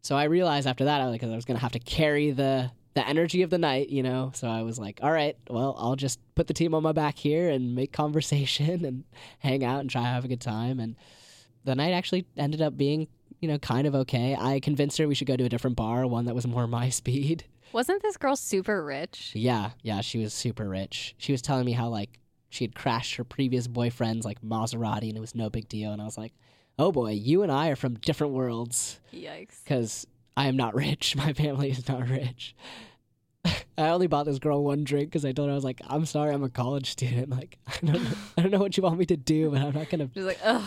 So 0.01 0.15
I 0.15 0.25
realized 0.25 0.65
after 0.65 0.86
that, 0.86 1.01
I 1.01 1.07
like 1.07 1.23
I 1.23 1.27
was 1.27 1.43
gonna 1.43 1.60
have 1.60 1.73
to 1.73 1.79
carry 1.79 2.31
the 2.31 2.71
the 2.97 3.07
energy 3.07 3.43
of 3.43 3.51
the 3.51 3.60
night, 3.60 3.89
you 3.89 4.01
know. 4.01 4.31
So 4.33 4.47
I 4.47 4.63
was 4.63 4.79
like, 4.79 4.99
all 5.03 5.12
right, 5.12 5.38
well, 5.51 5.75
I'll 5.77 5.95
just 5.95 6.19
put 6.33 6.47
the 6.47 6.53
team 6.53 6.73
on 6.73 6.81
my 6.81 6.93
back 6.93 7.15
here 7.15 7.47
and 7.47 7.75
make 7.75 7.93
conversation 7.93 8.83
and 8.86 9.03
hang 9.38 9.63
out 9.63 9.81
and 9.81 9.89
try 9.89 10.01
to 10.01 10.07
have 10.07 10.25
a 10.25 10.27
good 10.27 10.41
time. 10.41 10.79
And 10.79 10.95
the 11.63 11.75
night 11.75 11.91
actually 11.91 12.25
ended 12.36 12.60
up 12.60 12.75
being, 12.75 13.07
you 13.39 13.47
know, 13.47 13.60
kind 13.60 13.86
of 13.86 13.93
okay. 13.93 14.36
I 14.36 14.60
convinced 14.60 14.97
her 14.97 15.07
we 15.07 15.13
should 15.13 15.27
go 15.27 15.38
to 15.38 15.43
a 15.43 15.49
different 15.49 15.75
bar, 15.77 16.07
one 16.07 16.25
that 16.25 16.33
was 16.33 16.47
more 16.47 16.65
my 16.65 16.89
speed. 17.01 17.43
Wasn't 17.71 18.01
this 18.01 18.17
girl 18.17 18.36
super 18.36 18.83
rich? 18.83 19.31
Yeah, 19.36 19.71
yeah, 19.83 20.01
she 20.01 20.17
was 20.17 20.33
super 20.33 20.67
rich. 20.67 21.13
She 21.19 21.31
was 21.31 21.43
telling 21.43 21.65
me 21.65 21.73
how 21.73 21.89
like 21.89 22.19
she 22.49 22.63
had 22.63 22.73
crashed 22.73 23.17
her 23.17 23.23
previous 23.23 23.67
boyfriend's 23.67 24.25
like 24.25 24.41
Maserati 24.41 25.10
and 25.10 25.17
it 25.17 25.21
was 25.21 25.36
no 25.36 25.51
big 25.51 25.69
deal. 25.69 25.91
And 25.91 26.01
I 26.01 26.05
was 26.05 26.17
like, 26.17 26.33
oh 26.79 26.91
boy, 26.91 27.12
you 27.12 27.43
and 27.43 27.51
I 27.51 27.67
are 27.67 27.75
from 27.75 27.93
different 27.95 28.33
worlds 28.33 28.99
Yikes. 29.13 29.63
because 29.63 30.07
I 30.38 30.45
am 30.47 30.56
not 30.56 30.76
rich. 30.76 31.15
My 31.17 31.34
family 31.34 31.71
is 31.71 31.88
not 31.89 32.08
rich. 32.08 32.56
I 33.78 33.89
only 33.89 34.08
bought 34.08 34.26
this 34.28 34.39
girl 34.39 34.63
one 34.63 34.84
drink 34.84 35.10
because 35.10 35.26
I 35.26 35.32
told 35.32 35.47
her 35.47 35.52
I 35.52 35.56
was 35.56 35.63
like, 35.63 35.82
I'm 35.88 36.06
sorry, 36.06 36.34
I'm 36.34 36.43
a 36.43 36.50
college 36.50 36.91
student. 36.91 37.30
Like, 37.38 37.58
I 37.67 37.86
don't, 37.86 38.04
know, 38.04 38.10
I 38.38 38.41
don't 38.43 38.52
know 38.52 38.60
what 38.60 38.78
you 38.78 38.84
want 38.84 39.00
me 39.00 39.06
to 39.08 39.17
do, 39.17 39.50
but 39.50 39.62
I'm 39.62 39.73
not 39.73 39.89
gonna. 39.89 40.10
She's 40.13 40.23
like, 40.23 40.39
ugh, 40.43 40.63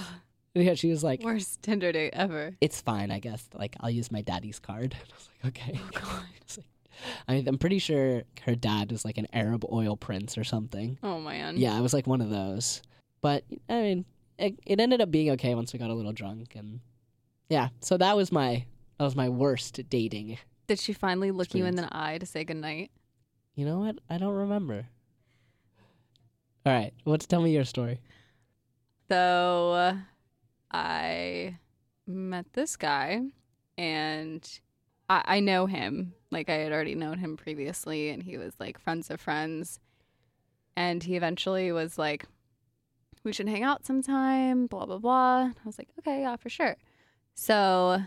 Yeah, 0.54 0.74
she 0.74 0.90
was 0.90 1.04
like, 1.04 1.22
worst 1.22 1.62
Tinder 1.62 1.92
date 1.92 2.10
ever. 2.12 2.56
it's 2.60 2.80
fine, 2.80 3.10
I 3.10 3.20
guess. 3.20 3.48
Like, 3.54 3.76
I'll 3.80 3.90
use 3.90 4.10
my 4.10 4.22
daddy's 4.22 4.58
card. 4.58 4.96
I 4.98 5.14
was 5.14 5.28
like, 5.44 5.58
okay. 5.58 5.80
Oh. 6.02 6.24
I 7.28 7.34
mean, 7.34 7.48
I'm 7.48 7.58
pretty 7.58 7.78
sure 7.78 8.24
her 8.44 8.54
dad 8.54 8.90
was 8.90 9.04
like 9.04 9.16
an 9.18 9.26
Arab 9.32 9.64
oil 9.72 9.96
prince 9.96 10.36
or 10.36 10.44
something. 10.44 10.98
Oh 11.02 11.18
man. 11.20 11.56
Yeah, 11.56 11.78
it 11.78 11.80
was 11.80 11.94
like 11.94 12.06
one 12.06 12.20
of 12.20 12.28
those. 12.28 12.82
But 13.20 13.44
I 13.68 13.80
mean, 13.80 14.04
it, 14.38 14.58
it 14.66 14.80
ended 14.80 15.00
up 15.00 15.10
being 15.10 15.30
okay 15.30 15.54
once 15.54 15.72
we 15.72 15.78
got 15.78 15.90
a 15.90 15.94
little 15.94 16.12
drunk, 16.12 16.54
and 16.56 16.80
yeah. 17.48 17.68
So 17.80 17.96
that 17.96 18.16
was 18.16 18.30
my 18.32 18.64
that 19.00 19.04
was 19.04 19.16
my 19.16 19.30
worst 19.30 19.80
dating. 19.88 20.36
Did 20.66 20.78
she 20.78 20.92
finally 20.92 21.30
look 21.30 21.54
you 21.54 21.64
in 21.64 21.74
the 21.74 21.88
eye 21.90 22.18
to 22.18 22.26
say 22.26 22.44
goodnight? 22.44 22.90
You 23.54 23.64
know 23.64 23.78
what? 23.78 23.96
I 24.10 24.18
don't 24.18 24.34
remember. 24.34 24.88
All 26.66 26.72
right, 26.74 26.92
let's 27.06 27.26
tell 27.26 27.40
me 27.40 27.50
your 27.50 27.64
story. 27.64 28.02
So 29.08 29.72
uh, 29.72 29.96
I 30.70 31.56
met 32.06 32.52
this 32.52 32.76
guy 32.76 33.22
and 33.78 34.46
I, 35.08 35.22
I 35.24 35.40
know 35.40 35.64
him. 35.64 36.12
Like 36.30 36.50
I 36.50 36.56
had 36.56 36.70
already 36.70 36.94
known 36.94 37.16
him 37.16 37.38
previously 37.38 38.10
and 38.10 38.22
he 38.22 38.36
was 38.36 38.52
like 38.60 38.78
friends 38.78 39.10
of 39.10 39.18
friends. 39.18 39.80
And 40.76 41.02
he 41.02 41.16
eventually 41.16 41.72
was 41.72 41.96
like, 41.96 42.26
We 43.24 43.32
should 43.32 43.48
hang 43.48 43.62
out 43.62 43.86
sometime, 43.86 44.66
blah 44.66 44.84
blah 44.84 44.98
blah. 44.98 45.38
I 45.44 45.52
was 45.64 45.78
like, 45.78 45.88
Okay, 46.00 46.20
yeah, 46.20 46.36
for 46.36 46.50
sure. 46.50 46.76
So 47.34 48.02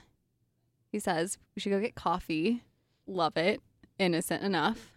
he 0.93 0.99
says, 0.99 1.37
We 1.55 1.59
should 1.59 1.71
go 1.71 1.81
get 1.81 1.95
coffee. 1.95 2.63
Love 3.05 3.35
it. 3.35 3.59
Innocent 3.99 4.43
enough. 4.43 4.91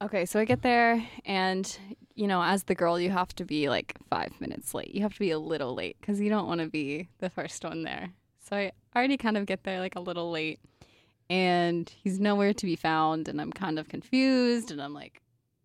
Okay, 0.00 0.24
so 0.26 0.38
I 0.38 0.44
get 0.44 0.62
there 0.62 1.04
and 1.24 1.76
you 2.14 2.26
know, 2.26 2.42
as 2.42 2.64
the 2.64 2.74
girl, 2.74 2.98
you 2.98 3.10
have 3.10 3.34
to 3.36 3.44
be 3.44 3.68
like 3.68 3.94
five 4.10 4.40
minutes 4.40 4.74
late. 4.74 4.92
You 4.92 5.02
have 5.02 5.14
to 5.14 5.20
be 5.20 5.30
a 5.30 5.38
little 5.38 5.74
late 5.74 5.96
because 6.00 6.20
you 6.20 6.28
don't 6.28 6.48
want 6.48 6.60
to 6.60 6.66
be 6.66 7.08
the 7.18 7.30
first 7.30 7.62
one 7.62 7.84
there. 7.84 8.10
So 8.40 8.56
I 8.56 8.72
already 8.96 9.16
kind 9.16 9.36
of 9.36 9.46
get 9.46 9.62
there 9.62 9.78
like 9.78 9.94
a 9.94 10.00
little 10.00 10.30
late, 10.32 10.58
and 11.30 11.88
he's 11.88 12.18
nowhere 12.18 12.52
to 12.52 12.66
be 12.66 12.74
found, 12.74 13.28
and 13.28 13.40
I'm 13.40 13.52
kind 13.52 13.78
of 13.78 13.88
confused, 13.88 14.72
and 14.72 14.82
I'm 14.82 14.94
like, 14.94 15.22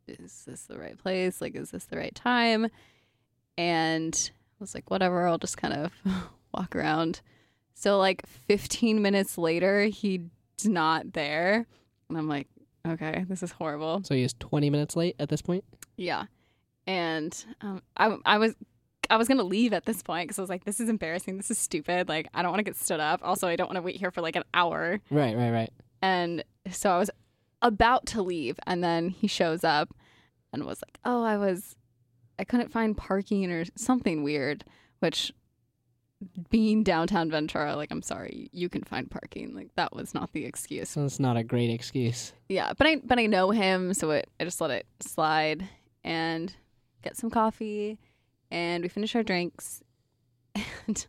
is 0.08 0.44
this 0.46 0.64
the 0.64 0.78
right 0.78 0.98
place? 0.98 1.42
Like, 1.42 1.56
is 1.56 1.72
this 1.72 1.86
the 1.86 1.98
right 1.98 2.14
time? 2.14 2.68
And 3.58 4.32
I 4.36 4.58
was 4.60 4.76
like, 4.76 4.92
whatever, 4.92 5.26
I'll 5.26 5.40
just 5.40 5.58
kind 5.58 5.74
of 5.74 5.92
walk 6.54 6.76
around. 6.76 7.22
So 7.74 7.98
like 7.98 8.26
15 8.28 9.02
minutes 9.02 9.38
later, 9.38 9.86
he's 9.86 10.22
not 10.66 11.14
there, 11.14 11.66
and 12.10 12.18
I'm 12.18 12.28
like, 12.28 12.48
okay, 12.88 13.26
this 13.28 13.44
is 13.44 13.52
horrible. 13.52 14.02
So 14.04 14.16
he 14.16 14.24
is 14.24 14.34
20 14.40 14.70
minutes 14.70 14.96
late 14.96 15.16
at 15.20 15.30
this 15.30 15.42
point? 15.42 15.64
Yeah. 15.98 16.26
And 16.86 17.34
um, 17.62 17.82
I, 17.98 18.18
I 18.26 18.38
was 18.38 18.56
I 19.10 19.18
was 19.18 19.28
gonna 19.28 19.44
leave 19.44 19.74
at 19.74 19.86
this 19.86 20.02
point 20.02 20.28
because 20.28 20.40
I 20.40 20.42
was 20.42 20.50
like, 20.50 20.66
this 20.66 20.80
is 20.80 20.90
embarrassing. 20.90 21.38
This 21.38 21.52
is 21.52 21.58
stupid. 21.58 22.10
Like, 22.10 22.28
I 22.34 22.42
don't 22.42 22.52
want 22.52 22.60
to 22.60 22.64
get 22.64 22.76
stood 22.76 23.00
up. 23.00 23.20
Also, 23.24 23.48
I 23.48 23.56
don't 23.56 23.68
want 23.68 23.78
to 23.78 23.82
wait 23.82 23.98
here 23.98 24.12
for 24.12 24.22
like 24.22 24.36
an 24.36 24.44
hour. 24.54 25.00
Right, 25.10 25.36
right, 25.36 25.52
right. 25.52 25.72
And 26.02 26.44
so 26.72 26.92
I 26.92 26.98
was 26.98 27.10
about 27.62 28.06
to 28.08 28.22
leave, 28.22 28.60
and 28.66 28.84
then 28.84 29.10
he 29.10 29.28
shows 29.28 29.64
up 29.64 29.94
and 30.52 30.66
was 30.66 30.82
like, 30.86 31.00
oh, 31.06 31.24
I 31.24 31.38
was, 31.38 31.76
I 32.38 32.44
couldn't 32.44 32.72
find 32.72 32.96
parking 32.96 33.52
or 33.52 33.66
something 33.76 34.24
weird. 34.24 34.64
Which, 35.00 35.34
being 36.50 36.84
downtown 36.84 37.30
Ventura, 37.30 37.76
like, 37.76 37.92
I'm 37.92 38.02
sorry, 38.02 38.50
you 38.52 38.70
can 38.70 38.84
find 38.84 39.10
parking. 39.10 39.56
Like, 39.56 39.70
that 39.76 39.94
was 39.94 40.14
not 40.14 40.32
the 40.34 40.46
excuse. 40.46 40.96
It's 40.98 41.20
not 41.20 41.38
a 41.38 41.44
great 41.44 41.70
excuse. 41.70 42.34
Yeah, 42.50 42.74
but 42.78 42.88
I 42.88 42.98
but 42.98 43.20
I 43.20 43.26
know 43.26 43.52
him, 43.52 43.94
so 43.94 44.12
it, 44.12 44.30
I 44.40 44.44
just 44.44 44.62
let 44.62 44.72
it 44.72 44.86
slide 45.00 45.68
and 46.04 46.54
get 47.02 47.18
some 47.18 47.30
coffee, 47.30 47.98
and 48.52 48.84
we 48.84 48.90
finish 48.90 49.16
our 49.16 49.24
drinks, 49.24 49.82
and 50.88 51.06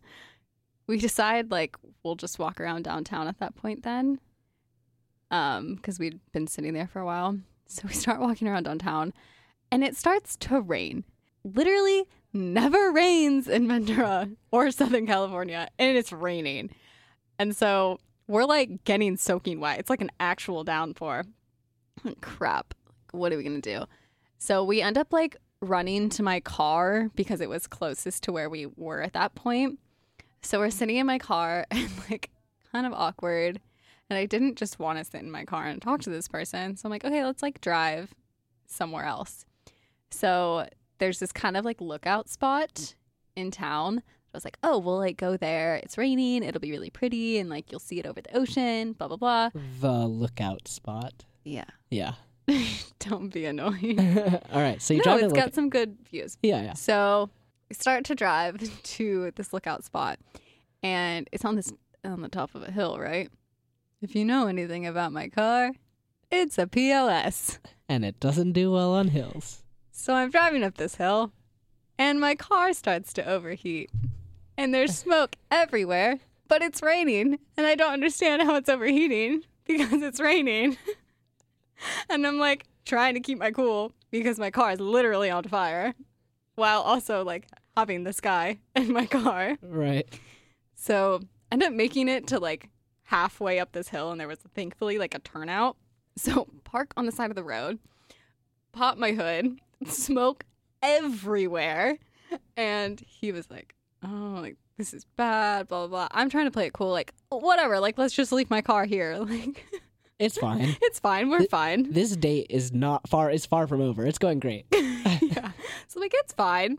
we 0.87 0.97
decide 0.97 1.51
like 1.51 1.75
we'll 2.03 2.15
just 2.15 2.39
walk 2.39 2.59
around 2.59 2.83
downtown 2.83 3.27
at 3.27 3.39
that 3.39 3.55
point 3.55 3.83
then, 3.83 4.19
um, 5.31 5.75
because 5.75 5.99
we'd 5.99 6.19
been 6.31 6.47
sitting 6.47 6.73
there 6.73 6.87
for 6.87 6.99
a 6.99 7.05
while. 7.05 7.37
So 7.67 7.87
we 7.87 7.93
start 7.93 8.19
walking 8.21 8.47
around 8.47 8.63
downtown, 8.63 9.13
and 9.71 9.83
it 9.83 9.95
starts 9.95 10.35
to 10.37 10.61
rain. 10.61 11.03
Literally, 11.43 12.05
never 12.35 12.91
rains 12.91 13.47
in 13.47 13.67
Ventura 13.67 14.29
or 14.51 14.69
Southern 14.71 15.07
California, 15.07 15.67
and 15.79 15.97
it's 15.97 16.11
raining, 16.11 16.69
and 17.39 17.55
so 17.55 17.99
we're 18.27 18.45
like 18.45 18.83
getting 18.83 19.17
soaking 19.17 19.59
wet. 19.59 19.79
It's 19.79 19.89
like 19.89 20.01
an 20.01 20.11
actual 20.19 20.63
downpour. 20.63 21.23
Crap. 22.21 22.73
What 23.11 23.31
are 23.31 23.37
we 23.37 23.43
going 23.43 23.61
to 23.61 23.77
do? 23.79 23.85
So 24.37 24.63
we 24.63 24.81
end 24.81 24.97
up 24.97 25.13
like 25.13 25.37
running 25.61 26.09
to 26.09 26.23
my 26.23 26.39
car 26.39 27.09
because 27.15 27.41
it 27.41 27.49
was 27.49 27.67
closest 27.67 28.23
to 28.23 28.31
where 28.31 28.49
we 28.49 28.65
were 28.65 29.01
at 29.01 29.13
that 29.13 29.35
point. 29.35 29.79
So 30.41 30.59
we're 30.59 30.69
sitting 30.69 30.97
in 30.97 31.05
my 31.05 31.17
car 31.17 31.65
and 31.71 31.89
like 32.09 32.29
kind 32.71 32.85
of 32.85 32.93
awkward. 32.93 33.59
And 34.09 34.19
I 34.19 34.25
didn't 34.25 34.57
just 34.57 34.77
want 34.77 34.99
to 34.99 35.05
sit 35.05 35.21
in 35.21 35.31
my 35.31 35.45
car 35.45 35.65
and 35.65 35.81
talk 35.81 36.01
to 36.01 36.11
this 36.11 36.27
person. 36.27 36.77
So 36.77 36.85
I'm 36.85 36.91
like, 36.91 37.05
okay, 37.05 37.23
let's 37.25 37.41
like 37.41 37.61
drive 37.61 38.13
somewhere 38.67 39.05
else. 39.05 39.45
So 40.11 40.67
there's 40.97 41.19
this 41.19 41.31
kind 41.31 41.57
of 41.57 41.65
like 41.65 41.81
lookout 41.81 42.29
spot 42.29 42.95
in 43.35 43.51
town. 43.51 44.01
I 44.33 44.37
was 44.37 44.45
like, 44.45 44.57
oh, 44.63 44.77
we'll 44.79 44.97
like 44.97 45.17
go 45.17 45.37
there. 45.37 45.75
It's 45.75 45.97
raining. 45.97 46.43
It'll 46.43 46.59
be 46.59 46.71
really 46.71 46.89
pretty. 46.89 47.39
And 47.39 47.49
like 47.49 47.71
you'll 47.71 47.79
see 47.79 47.99
it 47.99 48.05
over 48.05 48.21
the 48.21 48.35
ocean, 48.37 48.93
blah, 48.93 49.07
blah, 49.07 49.17
blah. 49.17 49.49
The 49.79 50.07
lookout 50.07 50.67
spot. 50.67 51.23
Yeah. 51.43 51.65
Yeah. 51.89 52.13
Don't 52.99 53.29
be 53.29 53.45
annoying. 53.45 53.99
All 54.51 54.61
right. 54.61 54.81
So 54.81 54.93
you 54.93 54.99
no, 55.05 55.17
drive 55.17 55.23
it's 55.23 55.33
got 55.33 55.53
some 55.53 55.69
good 55.69 55.97
views. 56.09 56.37
Yeah, 56.43 56.61
yeah. 56.63 56.73
So 56.73 57.29
we 57.69 57.75
start 57.75 58.03
to 58.05 58.15
drive 58.15 58.57
to 58.83 59.31
this 59.35 59.53
lookout 59.53 59.83
spot, 59.83 60.19
and 60.83 61.27
it's 61.31 61.45
on 61.45 61.55
this 61.55 61.71
on 62.03 62.21
the 62.21 62.29
top 62.29 62.53
of 62.55 62.63
a 62.63 62.71
hill, 62.71 62.99
right? 62.99 63.29
If 64.01 64.15
you 64.15 64.25
know 64.25 64.47
anything 64.47 64.85
about 64.85 65.11
my 65.11 65.29
car, 65.29 65.71
it's 66.29 66.57
a 66.59 66.67
PLS. 66.67 67.57
And 67.89 68.05
it 68.05 68.19
doesn't 68.19 68.51
do 68.51 68.71
well 68.71 68.93
on 68.93 69.07
hills. 69.07 69.63
So 69.97 70.13
I'm 70.13 70.29
driving 70.29 70.61
up 70.61 70.75
this 70.75 70.95
hill, 70.95 71.31
and 71.97 72.19
my 72.19 72.35
car 72.35 72.73
starts 72.73 73.13
to 73.13 73.25
overheat, 73.25 73.89
and 74.57 74.73
there's 74.73 74.95
smoke 74.97 75.37
everywhere. 75.49 76.19
But 76.49 76.61
it's 76.61 76.83
raining, 76.83 77.39
and 77.57 77.65
I 77.65 77.75
don't 77.75 77.93
understand 77.93 78.43
how 78.43 78.55
it's 78.55 78.69
overheating 78.69 79.43
because 79.65 80.01
it's 80.03 80.19
raining. 80.19 80.77
and 82.09 82.27
I'm 82.27 82.37
like 82.37 82.65
trying 82.85 83.13
to 83.13 83.21
keep 83.21 83.39
my 83.39 83.51
cool 83.51 83.93
because 84.11 84.37
my 84.37 84.51
car 84.51 84.73
is 84.73 84.81
literally 84.81 85.31
on 85.31 85.45
fire, 85.45 85.95
while 86.55 86.81
also 86.81 87.23
like 87.23 87.47
having 87.77 88.03
the 88.03 88.13
sky 88.13 88.59
in 88.75 88.91
my 88.91 89.05
car. 89.05 89.57
Right. 89.61 90.07
So 90.75 91.21
I 91.51 91.55
ended 91.55 91.69
up 91.69 91.73
making 91.73 92.09
it 92.09 92.27
to 92.27 92.37
like 92.37 92.69
halfway 93.03 93.59
up 93.59 93.71
this 93.71 93.87
hill, 93.87 94.11
and 94.11 94.19
there 94.19 94.27
was 94.27 94.39
thankfully 94.53 94.99
like 94.99 95.15
a 95.15 95.19
turnout. 95.19 95.77
So 96.17 96.47
park 96.65 96.91
on 96.97 97.05
the 97.05 97.13
side 97.13 97.31
of 97.31 97.35
the 97.37 97.43
road, 97.45 97.79
pop 98.73 98.97
my 98.97 99.13
hood, 99.13 99.57
smoke 99.87 100.45
everywhere, 100.81 101.97
and 102.57 102.99
he 102.99 103.31
was 103.31 103.49
like, 103.49 103.75
"Oh, 104.03 104.39
like 104.41 104.57
this 104.77 104.93
is 104.93 105.05
bad." 105.15 105.67
Blah 105.67 105.87
blah 105.87 105.87
blah. 105.87 106.07
I'm 106.11 106.29
trying 106.29 106.45
to 106.45 106.51
play 106.51 106.67
it 106.67 106.73
cool, 106.73 106.91
like 106.91 107.13
whatever. 107.29 107.79
Like 107.79 107.97
let's 107.97 108.13
just 108.13 108.31
leave 108.31 108.49
my 108.49 108.61
car 108.61 108.85
here. 108.85 109.17
Like 109.25 109.65
It's 110.17 110.37
fine. 110.37 110.77
it's 110.81 110.99
fine. 110.99 111.29
We're 111.29 111.45
fine. 111.47 111.91
this 111.91 112.15
date 112.15 112.47
is 112.49 112.71
not 112.71 113.07
far 113.09 113.29
is 113.29 113.45
far 113.45 113.67
from 113.67 113.81
over. 113.81 114.05
It's 114.05 114.17
going 114.17 114.39
great. 114.39 114.65
yeah. 114.71 115.51
So 115.87 115.99
like 115.99 116.13
it's 116.15 116.31
fine. 116.33 116.77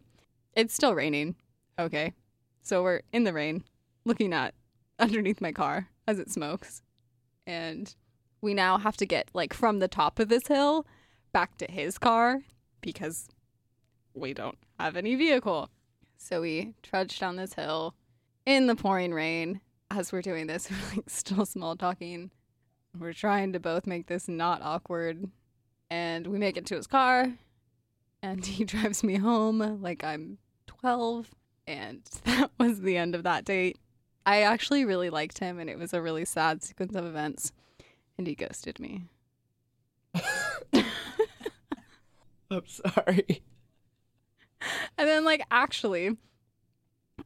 It's 0.54 0.74
still 0.74 0.94
raining. 0.94 1.34
Okay. 1.78 2.14
So 2.62 2.82
we're 2.82 3.02
in 3.12 3.24
the 3.24 3.32
rain, 3.34 3.62
looking 4.04 4.32
at 4.32 4.54
underneath 4.98 5.40
my 5.42 5.52
car 5.52 5.88
as 6.08 6.18
it 6.18 6.30
smokes. 6.30 6.82
And 7.46 7.94
we 8.40 8.54
now 8.54 8.78
have 8.78 8.96
to 8.96 9.06
get 9.06 9.30
like 9.34 9.52
from 9.52 9.78
the 9.80 9.88
top 9.88 10.18
of 10.18 10.28
this 10.28 10.46
hill 10.48 10.86
back 11.32 11.58
to 11.58 11.70
his 11.70 11.98
car 11.98 12.40
because 12.86 13.28
we 14.14 14.32
don't 14.32 14.56
have 14.78 14.96
any 14.96 15.16
vehicle. 15.16 15.68
So 16.16 16.40
we 16.40 16.72
trudge 16.82 17.18
down 17.18 17.34
this 17.34 17.54
hill 17.54 17.94
in 18.46 18.68
the 18.68 18.76
pouring 18.76 19.12
rain. 19.12 19.60
As 19.90 20.12
we're 20.12 20.22
doing 20.22 20.46
this, 20.46 20.70
we're 20.70 20.96
like 20.96 21.10
still 21.10 21.44
small 21.44 21.76
talking. 21.76 22.30
We're 22.98 23.12
trying 23.12 23.52
to 23.52 23.60
both 23.60 23.86
make 23.86 24.06
this 24.06 24.28
not 24.28 24.62
awkward. 24.62 25.28
And 25.90 26.28
we 26.28 26.38
make 26.38 26.56
it 26.56 26.64
to 26.66 26.76
his 26.76 26.86
car 26.86 27.32
and 28.22 28.46
he 28.46 28.64
drives 28.64 29.02
me 29.02 29.16
home 29.16 29.80
like 29.82 30.04
I'm 30.04 30.38
12. 30.66 31.30
And 31.66 32.02
that 32.24 32.52
was 32.58 32.80
the 32.80 32.96
end 32.96 33.16
of 33.16 33.24
that 33.24 33.44
date. 33.44 33.78
I 34.24 34.42
actually 34.42 34.84
really 34.84 35.10
liked 35.10 35.38
him, 35.38 35.60
and 35.60 35.70
it 35.70 35.78
was 35.78 35.92
a 35.92 36.02
really 36.02 36.24
sad 36.24 36.62
sequence 36.62 36.96
of 36.96 37.04
events. 37.04 37.52
And 38.18 38.26
he 38.26 38.34
ghosted 38.34 38.80
me. 38.80 39.04
I'm 42.50 42.66
sorry. 42.66 43.42
And 44.98 45.08
then, 45.08 45.24
like, 45.24 45.42
actually, 45.50 46.16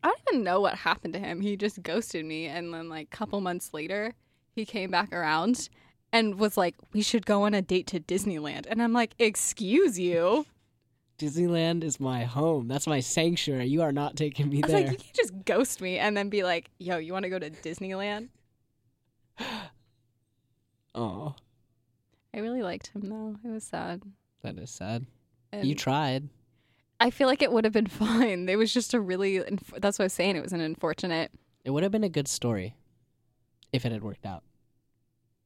I 0.03 0.09
don't 0.09 0.21
even 0.33 0.45
know 0.45 0.61
what 0.61 0.75
happened 0.77 1.15
to 1.15 1.21
him. 1.21 1.41
He 1.41 1.57
just 1.57 1.83
ghosted 1.83 2.25
me. 2.25 2.47
And 2.47 2.73
then, 2.73 2.89
like, 2.89 3.09
a 3.13 3.17
couple 3.17 3.41
months 3.41 3.73
later, 3.73 4.15
he 4.55 4.65
came 4.65 4.91
back 4.91 5.13
around 5.13 5.69
and 6.13 6.39
was 6.39 6.57
like, 6.57 6.75
We 6.93 7.03
should 7.03 7.27
go 7.27 7.43
on 7.43 7.55
a 7.55 7.63
date 7.63 7.87
to 7.89 8.01
Disneyland. 8.01 8.67
And 8.69 8.83
I'm 8.83 8.93
like, 8.93 9.15
Excuse 9.19 9.99
you. 9.99 10.47
Disneyland 11.19 11.85
is 11.85 12.01
my 12.01 12.25
home. 12.25 12.67
That's 12.67 12.87
my 12.87 13.01
sanctuary. 13.01 13.67
You 13.67 13.83
are 13.83 13.93
not 13.93 14.17
taking 14.17 14.49
me 14.49 14.63
I 14.63 14.67
was 14.67 14.73
there. 14.73 14.81
like, 14.83 14.91
You 14.93 14.97
can't 14.97 15.15
just 15.15 15.45
ghost 15.45 15.81
me 15.81 15.99
and 15.99 16.17
then 16.17 16.29
be 16.29 16.43
like, 16.43 16.71
Yo, 16.79 16.99
you 16.99 17.13
want 17.13 17.25
to 17.25 17.31
go 17.31 17.39
to 17.39 17.51
Disneyland? 17.51 18.29
oh, 20.95 21.35
I 22.35 22.39
really 22.39 22.63
liked 22.63 22.89
him, 22.89 23.03
though. 23.09 23.37
It 23.45 23.53
was 23.53 23.65
sad. 23.65 24.03
That 24.43 24.59
is 24.59 24.71
sad. 24.71 25.07
And 25.53 25.67
you 25.67 25.75
tried. 25.75 26.29
I 27.01 27.11
feel 27.11 27.27
like 27.29 27.43
it 27.43 27.51
would 27.53 27.65
have 27.65 27.73
been 27.73 27.87
fine. 28.05 28.49
It 28.49 28.57
was 28.57 28.73
just 28.73 28.95
a 28.95 29.01
really, 29.01 29.39
that's 29.79 29.99
what 29.99 30.05
I 30.05 30.07
was 30.07 30.13
saying. 30.13 30.37
It 30.37 30.43
was 30.43 30.53
an 30.53 30.61
unfortunate. 30.61 31.31
It 31.65 31.71
would 31.71 31.83
have 31.83 31.93
been 31.93 32.05
a 32.05 32.09
good 32.09 32.29
story 32.29 32.75
if 33.73 33.85
it 33.85 33.93
had 33.93 34.03
worked 34.03 34.27
out. 34.27 34.43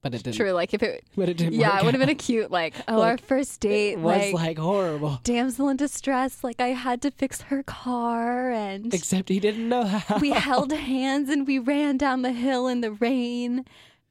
But 0.03 0.15
it 0.15 0.23
didn't. 0.23 0.37
True, 0.37 0.53
like 0.53 0.75
if 0.75 0.83
it, 0.83 1.03
But 1.17 1.31
it 1.31 1.39
didn't. 1.39 1.55
yeah, 1.55 1.79
it 1.79 1.85
would 1.85 1.95
have 1.95 2.01
been 2.01 2.11
a 2.11 2.15
cute, 2.15 2.51
like, 2.51 2.75
oh, 2.89 3.01
our 3.01 3.17
first 3.17 3.59
date, 3.61 3.97
was 3.99 4.19
like, 4.19 4.35
like 4.35 4.59
horrible. 4.59 5.19
damsel 5.25 5.71
in 5.71 5.79
distress. 5.79 6.45
Like, 6.45 6.61
I 6.61 6.69
had 6.69 7.01
to 7.03 7.11
fix 7.11 7.41
her 7.43 7.63
car, 7.63 8.51
and 8.51 8.93
Except 8.93 9.31
he 9.31 9.41
didn't 9.41 9.67
know 9.67 9.85
how. 9.85 10.19
we 10.19 10.31
held 10.31 10.73
hands 10.73 11.31
and 11.31 11.47
we 11.47 11.59
ran 11.59 11.97
down 11.97 12.21
the 12.21 12.33
hill 12.33 12.67
in 12.69 12.83
the 12.83 12.93
rain. 12.93 13.65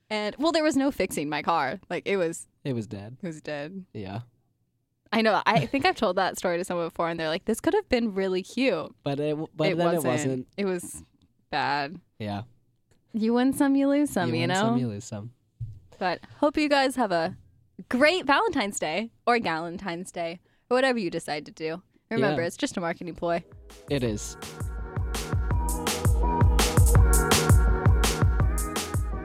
And 0.10 0.36
well, 0.40 0.52
there 0.52 0.64
was 0.64 0.76
no 0.76 0.90
fixing 0.90 1.30
my 1.30 1.44
car. 1.44 1.80
Like, 1.92 2.08
it 2.08 2.18
was, 2.18 2.48
It 2.64 2.74
was 2.74 2.88
dead. 2.88 3.18
it 3.22 3.28
was 3.28 3.42
dead. 3.42 3.86
Yeah. 3.94 4.22
I 5.14 5.22
know. 5.22 5.42
I 5.46 5.66
think 5.68 5.86
I've 5.86 5.96
told 5.96 6.16
that 6.18 6.38
story 6.38 6.58
to 6.58 6.64
someone 6.66 6.88
before, 6.88 7.08
and 7.08 7.20
they're 7.20 7.30
like, 7.30 7.46
"This 7.46 7.62
could 7.62 7.74
have 7.76 7.88
been 7.88 8.14
really 8.14 8.42
cute." 8.42 8.94
But 9.04 9.20
it. 9.20 9.38
But 9.56 9.70
it 9.70 9.78
then 9.78 9.86
wasn't. 9.86 10.04
it 10.06 10.08
wasn't. 10.10 10.48
It 10.58 10.66
was 10.66 11.04
bad. 11.52 12.00
Yeah. 12.20 12.42
You 13.14 13.36
win 13.36 13.54
some, 13.54 13.76
you 13.76 13.88
lose 13.88 14.10
some. 14.10 14.30
You, 14.34 14.40
win 14.42 14.50
know. 14.50 14.56
some, 14.56 14.78
you 14.80 14.88
lose 14.88 15.06
some. 15.06 15.32
But 16.00 16.20
hope 16.40 16.58
you 16.58 16.68
guys 16.68 16.96
have 16.96 17.12
a 17.12 17.38
great 17.90 18.26
Valentine's 18.26 18.80
Day 18.80 19.12
or 19.28 19.38
Galentine's 19.38 20.12
Day, 20.12 20.40
or 20.70 20.76
whatever 20.76 20.98
you 20.98 21.12
decide 21.12 21.46
to 21.46 21.52
do, 21.52 21.84
remember 22.10 22.42
Yeah. 22.42 22.48
it's 22.48 22.58
just 22.58 22.76
a 22.76 22.82
marketing 22.82 23.14
ploy. 23.14 23.44
It 23.90 24.04
is. 24.04 24.36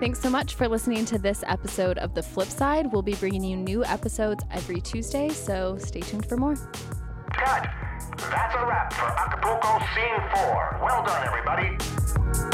Thanks 0.01 0.21
so 0.21 0.31
much 0.31 0.55
for 0.55 0.69
listening 0.69 1.05
to 1.07 1.19
this 1.19 1.43
episode 1.49 1.99
of 1.99 2.15
The 2.15 2.23
Flip 2.23 2.47
Side. 2.47 2.93
We'll 2.93 3.03
be 3.03 3.17
bringing 3.17 3.43
you 3.43 3.57
new 3.57 3.85
episodes 3.85 4.45
every 4.53 4.81
Tuesday, 4.81 5.29
so 5.29 5.77
stay 5.77 5.99
tuned 5.99 6.25
for 6.25 6.37
more. 6.37 6.55
Cut. 7.33 7.69
That's 8.17 8.55
a 8.55 8.65
wrap 8.65 8.93
for 8.93 9.07
Acapulco 9.07 9.81
Scene 9.97 10.21
4. 10.45 10.81
Well 10.85 11.05
done, 11.05 11.27
everybody. 11.27 12.48